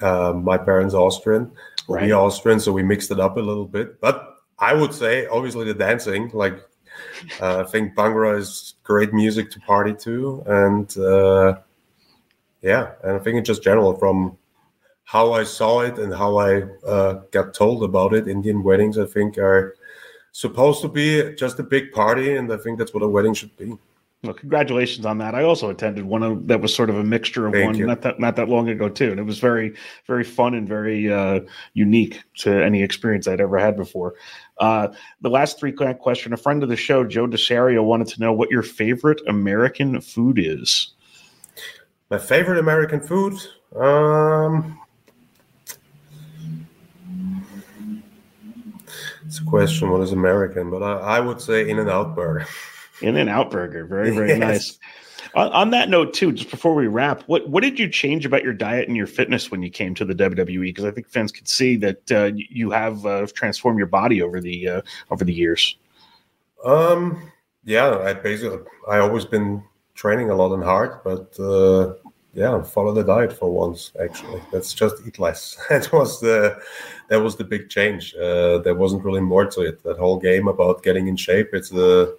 uh, 0.00 0.32
my 0.32 0.56
parents 0.58 0.94
Austrian, 0.94 1.50
right. 1.88 2.04
we 2.04 2.12
Austrian, 2.12 2.60
so 2.60 2.72
we 2.72 2.82
mixed 2.82 3.10
it 3.10 3.20
up 3.20 3.36
a 3.36 3.40
little 3.40 3.66
bit. 3.66 4.00
But 4.00 4.36
I 4.58 4.74
would 4.74 4.94
say, 4.94 5.26
obviously, 5.26 5.64
the 5.64 5.74
dancing, 5.74 6.30
like 6.32 6.58
uh, 7.40 7.60
I 7.60 7.64
think 7.64 7.94
Bhangra 7.94 8.38
is 8.38 8.74
great 8.84 9.12
music 9.12 9.50
to 9.52 9.60
party 9.60 9.94
to, 10.00 10.42
and 10.46 10.98
uh, 10.98 11.58
yeah, 12.62 12.92
and 13.02 13.12
I 13.16 13.18
think 13.18 13.36
in 13.36 13.44
just 13.44 13.62
general 13.62 13.94
from 13.94 14.36
how 15.04 15.32
I 15.32 15.44
saw 15.44 15.80
it 15.80 15.98
and 15.98 16.12
how 16.12 16.36
I 16.36 16.62
uh, 16.86 17.20
got 17.30 17.54
told 17.54 17.84
about 17.84 18.12
it. 18.12 18.26
Indian 18.26 18.62
weddings, 18.62 18.98
I 18.98 19.06
think, 19.06 19.38
are 19.38 19.76
supposed 20.32 20.82
to 20.82 20.88
be 20.88 21.34
just 21.34 21.58
a 21.60 21.62
big 21.62 21.92
party, 21.92 22.36
and 22.36 22.52
I 22.52 22.56
think 22.56 22.78
that's 22.78 22.92
what 22.92 23.02
a 23.02 23.08
wedding 23.08 23.34
should 23.34 23.56
be. 23.56 23.78
Well, 24.22 24.34
congratulations 24.34 25.06
on 25.06 25.18
that. 25.18 25.34
I 25.34 25.44
also 25.44 25.70
attended 25.70 26.04
one 26.04 26.22
of 26.22 26.48
that 26.48 26.60
was 26.60 26.74
sort 26.74 26.90
of 26.90 26.96
a 26.96 27.04
mixture 27.04 27.46
of 27.46 27.52
Thank 27.52 27.66
one 27.66 27.74
you. 27.76 27.86
not 27.86 28.02
that 28.02 28.18
not 28.18 28.34
that 28.36 28.48
long 28.48 28.68
ago 28.68 28.88
too, 28.88 29.10
and 29.10 29.20
it 29.20 29.24
was 29.24 29.38
very 29.38 29.74
very 30.06 30.24
fun 30.24 30.54
and 30.54 30.66
very 30.66 31.12
uh, 31.12 31.40
unique 31.74 32.22
to 32.38 32.50
any 32.50 32.82
experience 32.82 33.28
I'd 33.28 33.40
ever 33.40 33.58
had 33.58 33.76
before. 33.76 34.14
Uh, 34.58 34.88
the 35.20 35.30
last 35.30 35.60
three 35.60 35.72
question: 35.72 36.32
A 36.32 36.36
friend 36.36 36.62
of 36.62 36.68
the 36.68 36.76
show, 36.76 37.04
Joe 37.04 37.26
Desario, 37.26 37.84
wanted 37.84 38.08
to 38.08 38.20
know 38.20 38.32
what 38.32 38.50
your 38.50 38.62
favorite 38.62 39.20
American 39.28 40.00
food 40.00 40.38
is. 40.38 40.94
My 42.10 42.18
favorite 42.18 42.58
American 42.58 43.00
food. 43.00 43.34
Um, 43.74 44.80
It's 49.26 49.40
a 49.40 49.44
question 49.44 49.90
what 49.90 50.02
is 50.02 50.12
American, 50.12 50.70
but 50.70 50.84
I, 50.84 51.16
I 51.16 51.20
would 51.20 51.40
say 51.40 51.68
In 51.68 51.80
and 51.80 51.90
Out 51.90 52.14
Burger. 52.14 52.46
In 53.02 53.16
and 53.16 53.28
Out 53.28 53.50
Burger, 53.50 53.84
very 53.84 54.10
very 54.10 54.30
yes. 54.30 54.38
nice. 54.38 54.78
On, 55.34 55.52
on, 55.52 55.70
that 55.70 55.90
note, 55.90 56.14
too, 56.14 56.32
just 56.32 56.50
before 56.50 56.74
we 56.74 56.86
wrap, 56.86 57.22
what 57.26 57.48
what 57.48 57.62
did 57.62 57.78
you 57.78 57.88
change 57.88 58.24
about 58.24 58.42
your 58.42 58.52
diet 58.52 58.88
and 58.88 58.96
your 58.96 59.06
fitness 59.06 59.50
when 59.50 59.62
you 59.62 59.70
came 59.70 59.94
to 59.94 60.04
the 60.04 60.14
WWE? 60.14 60.62
Because 60.62 60.84
I 60.84 60.90
think 60.90 61.08
fans 61.08 61.32
could 61.32 61.48
see 61.48 61.76
that 61.76 62.12
uh, 62.12 62.30
you 62.34 62.70
have 62.70 63.04
uh, 63.04 63.26
transformed 63.34 63.78
your 63.78 63.86
body 63.88 64.22
over 64.22 64.40
the 64.40 64.68
uh, 64.68 64.82
over 65.10 65.24
the 65.24 65.34
years. 65.34 65.76
Um. 66.64 67.32
Yeah, 67.64 67.98
I 67.98 68.14
basically 68.14 68.60
I 68.88 68.98
always 68.98 69.24
been 69.24 69.62
training 69.94 70.30
a 70.30 70.36
lot 70.36 70.54
and 70.54 70.62
hard, 70.62 71.02
but 71.02 71.38
uh, 71.40 71.94
yeah, 72.32 72.62
follow 72.62 72.92
the 72.92 73.02
diet 73.02 73.32
for 73.32 73.50
once. 73.50 73.92
Actually, 74.00 74.40
let's 74.52 74.72
just 74.72 74.96
eat 75.04 75.18
less. 75.18 75.56
that 75.68 75.92
was 75.92 76.20
the 76.20 76.62
that 77.08 77.20
was 77.20 77.36
the 77.36 77.44
big 77.44 77.68
change. 77.68 78.14
Uh, 78.14 78.58
there 78.58 78.76
wasn't 78.76 79.04
really 79.04 79.20
more 79.20 79.46
to 79.46 79.62
it. 79.62 79.82
That 79.82 79.98
whole 79.98 80.18
game 80.18 80.46
about 80.46 80.84
getting 80.84 81.08
in 81.08 81.16
shape. 81.16 81.50
It's 81.52 81.70
the 81.70 82.16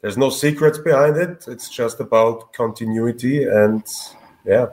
there's 0.00 0.16
no 0.16 0.30
secrets 0.30 0.78
behind 0.78 1.16
it. 1.16 1.44
It's 1.48 1.68
just 1.68 2.00
about 2.00 2.52
continuity 2.52 3.44
and 3.44 3.84
yeah, 4.44 4.66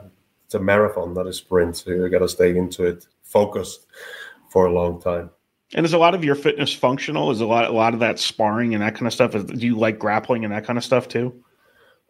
it's 0.44 0.54
a 0.54 0.58
marathon, 0.58 1.14
not 1.14 1.26
a 1.26 1.32
sprint. 1.32 1.76
So 1.76 1.90
you 1.90 2.08
got 2.08 2.20
to 2.20 2.28
stay 2.28 2.56
into 2.56 2.84
it, 2.84 3.06
focused 3.22 3.86
for 4.50 4.66
a 4.66 4.72
long 4.72 5.00
time. 5.00 5.30
And 5.74 5.84
is 5.84 5.92
a 5.92 5.98
lot 5.98 6.14
of 6.14 6.24
your 6.24 6.34
fitness 6.34 6.72
functional? 6.72 7.30
Is 7.30 7.42
a 7.42 7.46
lot 7.46 7.66
a 7.66 7.72
lot 7.72 7.92
of 7.92 8.00
that 8.00 8.18
sparring 8.18 8.72
and 8.72 8.82
that 8.82 8.94
kind 8.94 9.06
of 9.06 9.12
stuff? 9.12 9.32
Do 9.32 9.66
you 9.66 9.76
like 9.76 9.98
grappling 9.98 10.44
and 10.44 10.54
that 10.54 10.64
kind 10.64 10.78
of 10.78 10.84
stuff 10.84 11.08
too? 11.08 11.44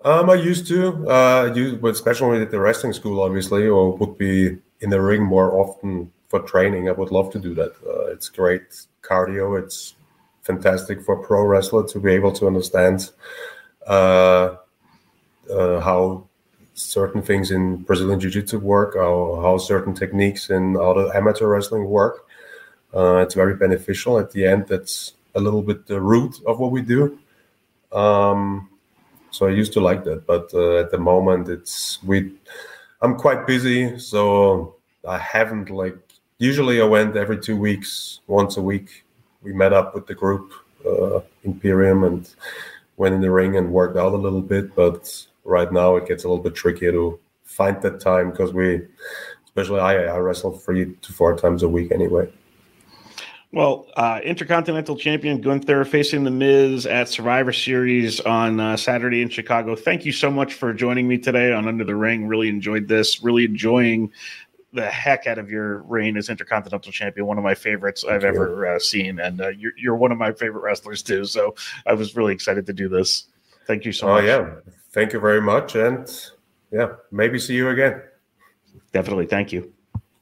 Um, 0.04 0.30
I 0.30 0.34
used 0.34 0.68
to, 0.68 1.08
uh, 1.08 1.76
but 1.80 1.88
especially 1.88 2.40
at 2.40 2.52
the 2.52 2.60
wrestling 2.60 2.92
school, 2.92 3.20
obviously, 3.20 3.66
or 3.66 3.96
would 3.96 4.16
be 4.16 4.56
in 4.80 4.90
the 4.90 5.00
ring 5.00 5.24
more 5.24 5.52
often 5.58 6.12
for 6.28 6.38
training. 6.40 6.88
I 6.88 6.92
would 6.92 7.10
love 7.10 7.32
to 7.32 7.40
do 7.40 7.52
that. 7.54 7.72
Uh, 7.84 8.12
it's 8.12 8.28
great 8.28 8.62
cardio. 9.02 9.60
It's 9.60 9.94
fantastic 10.48 11.02
for 11.02 11.14
pro 11.28 11.42
wrestler 11.44 11.86
to 11.86 12.00
be 12.00 12.10
able 12.10 12.32
to 12.32 12.46
understand 12.46 13.10
uh, 13.86 14.56
uh, 15.50 15.80
how 15.80 16.26
certain 16.74 17.22
things 17.22 17.50
in 17.50 17.76
Brazilian 17.88 18.18
Jiu-Jitsu 18.18 18.58
work, 18.58 18.96
how, 18.96 19.38
how 19.42 19.58
certain 19.58 19.94
techniques 19.94 20.48
in 20.50 20.76
other 20.76 21.14
amateur 21.14 21.46
wrestling 21.46 21.84
work. 21.84 22.26
Uh, 22.94 23.16
it's 23.16 23.34
very 23.34 23.54
beneficial. 23.54 24.18
At 24.18 24.30
the 24.32 24.46
end, 24.46 24.66
that's 24.68 25.12
a 25.34 25.40
little 25.40 25.62
bit 25.62 25.86
the 25.86 26.00
root 26.00 26.34
of 26.46 26.58
what 26.60 26.70
we 26.70 26.82
do. 26.82 27.18
Um, 27.92 28.70
so 29.30 29.46
I 29.46 29.50
used 29.50 29.74
to 29.74 29.80
like 29.80 30.02
that, 30.04 30.26
but 30.26 30.50
uh, 30.54 30.78
at 30.82 30.90
the 30.90 30.98
moment 30.98 31.48
it's 31.48 32.02
we. 32.02 32.32
I'm 33.02 33.16
quite 33.16 33.46
busy, 33.46 33.98
so 33.98 34.74
I 35.06 35.18
haven't 35.18 35.68
like. 35.70 35.98
Usually 36.38 36.80
I 36.80 36.84
went 36.84 37.16
every 37.16 37.38
two 37.38 37.56
weeks, 37.56 38.20
once 38.26 38.56
a 38.56 38.62
week. 38.62 39.04
We 39.48 39.54
met 39.54 39.72
up 39.72 39.94
with 39.94 40.06
the 40.06 40.14
group, 40.14 40.52
uh, 40.84 41.20
Imperium, 41.42 42.04
and 42.04 42.28
went 42.98 43.14
in 43.14 43.22
the 43.22 43.30
ring 43.30 43.56
and 43.56 43.72
worked 43.72 43.96
out 43.96 44.12
a 44.12 44.16
little 44.16 44.42
bit. 44.42 44.74
But 44.74 45.26
right 45.42 45.72
now 45.72 45.96
it 45.96 46.06
gets 46.06 46.24
a 46.24 46.28
little 46.28 46.44
bit 46.44 46.54
trickier 46.54 46.92
to 46.92 47.18
find 47.44 47.80
that 47.80 47.98
time 47.98 48.30
because 48.30 48.52
we, 48.52 48.82
especially 49.46 49.80
I, 49.80 50.04
I 50.04 50.18
wrestle 50.18 50.52
three 50.52 50.94
to 50.94 51.12
four 51.14 51.34
times 51.34 51.62
a 51.62 51.68
week 51.68 51.92
anyway. 51.92 52.30
Well, 53.50 53.86
uh, 53.96 54.20
Intercontinental 54.22 54.96
Champion 54.96 55.40
Gunther 55.40 55.86
facing 55.86 56.24
The 56.24 56.30
Miz 56.30 56.84
at 56.84 57.08
Survivor 57.08 57.54
Series 57.54 58.20
on 58.20 58.60
uh, 58.60 58.76
Saturday 58.76 59.22
in 59.22 59.30
Chicago. 59.30 59.74
Thank 59.74 60.04
you 60.04 60.12
so 60.12 60.30
much 60.30 60.52
for 60.52 60.74
joining 60.74 61.08
me 61.08 61.16
today 61.16 61.54
on 61.54 61.66
Under 61.66 61.84
the 61.84 61.96
Ring. 61.96 62.28
Really 62.28 62.50
enjoyed 62.50 62.86
this. 62.86 63.22
Really 63.22 63.46
enjoying 63.46 64.12
the 64.72 64.86
heck 64.86 65.26
out 65.26 65.38
of 65.38 65.50
your 65.50 65.82
reign 65.82 66.16
as 66.16 66.28
Intercontinental 66.28 66.92
Champion. 66.92 67.26
One 67.26 67.38
of 67.38 67.44
my 67.44 67.54
favorites 67.54 68.02
Thank 68.02 68.14
I've 68.14 68.22
you. 68.22 68.28
ever 68.28 68.66
uh, 68.66 68.78
seen, 68.78 69.18
and 69.18 69.40
uh, 69.40 69.48
you're 69.48 69.72
you're 69.76 69.96
one 69.96 70.12
of 70.12 70.18
my 70.18 70.32
favorite 70.32 70.62
wrestlers 70.62 71.02
too. 71.02 71.24
So 71.24 71.54
I 71.86 71.94
was 71.94 72.16
really 72.16 72.34
excited 72.34 72.66
to 72.66 72.72
do 72.72 72.88
this. 72.88 73.28
Thank 73.66 73.84
you 73.84 73.92
so 73.92 74.08
oh, 74.08 74.14
much. 74.14 74.24
Oh 74.24 74.26
yeah, 74.26 74.72
thank 74.92 75.12
you 75.12 75.20
very 75.20 75.40
much, 75.40 75.74
and 75.74 76.08
yeah, 76.70 76.94
maybe 77.10 77.38
see 77.38 77.54
you 77.54 77.70
again. 77.70 78.02
Definitely. 78.92 79.26
Thank 79.26 79.52
you. 79.52 79.72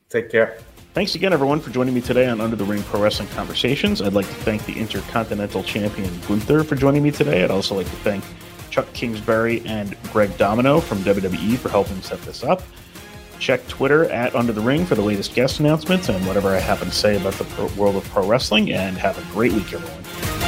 Take 0.09 0.31
care. 0.31 0.59
Thanks 0.95 1.15
again, 1.15 1.35
everyone, 1.35 1.61
for 1.61 1.71
joining 1.71 1.93
me 1.93 2.01
today 2.01 2.27
on 2.27 2.41
Under 2.41 2.57
the 2.57 2.65
Ring 2.65 2.83
Pro 2.85 3.03
Wrestling 3.03 3.29
Conversations. 3.29 4.01
I'd 4.01 4.15
like 4.15 4.27
to 4.27 4.35
thank 4.35 4.65
the 4.65 4.73
Intercontinental 4.79 5.63
Champion 5.63 6.11
Gunther 6.27 6.65
for 6.65 6.75
joining 6.75 7.03
me 7.03 7.11
today. 7.11 7.45
I'd 7.45 7.51
also 7.51 7.75
like 7.75 7.85
to 7.87 7.97
thank 7.97 8.25
Chuck 8.71 8.91
Kingsbury 8.95 9.61
and 9.67 9.95
Greg 10.05 10.35
Domino 10.39 10.81
from 10.81 10.99
WWE 11.01 11.59
for 11.59 11.69
helping 11.69 12.01
set 12.01 12.23
this 12.23 12.43
up. 12.43 12.63
Check 13.39 13.67
Twitter 13.69 14.05
at 14.07 14.35
Under 14.35 14.53
the 14.53 14.61
Ring 14.61 14.87
for 14.87 14.95
the 14.95 15.03
latest 15.03 15.35
guest 15.35 15.61
announcements 15.61 16.09
and 16.09 16.27
whatever 16.27 16.55
I 16.55 16.59
happen 16.59 16.89
to 16.89 16.95
say 16.95 17.17
about 17.17 17.35
the 17.35 17.73
world 17.77 17.97
of 17.97 18.05
pro 18.05 18.27
wrestling. 18.27 18.73
And 18.73 18.97
have 18.97 19.19
a 19.19 19.33
great 19.33 19.53
week, 19.53 19.73
everyone. 19.73 20.46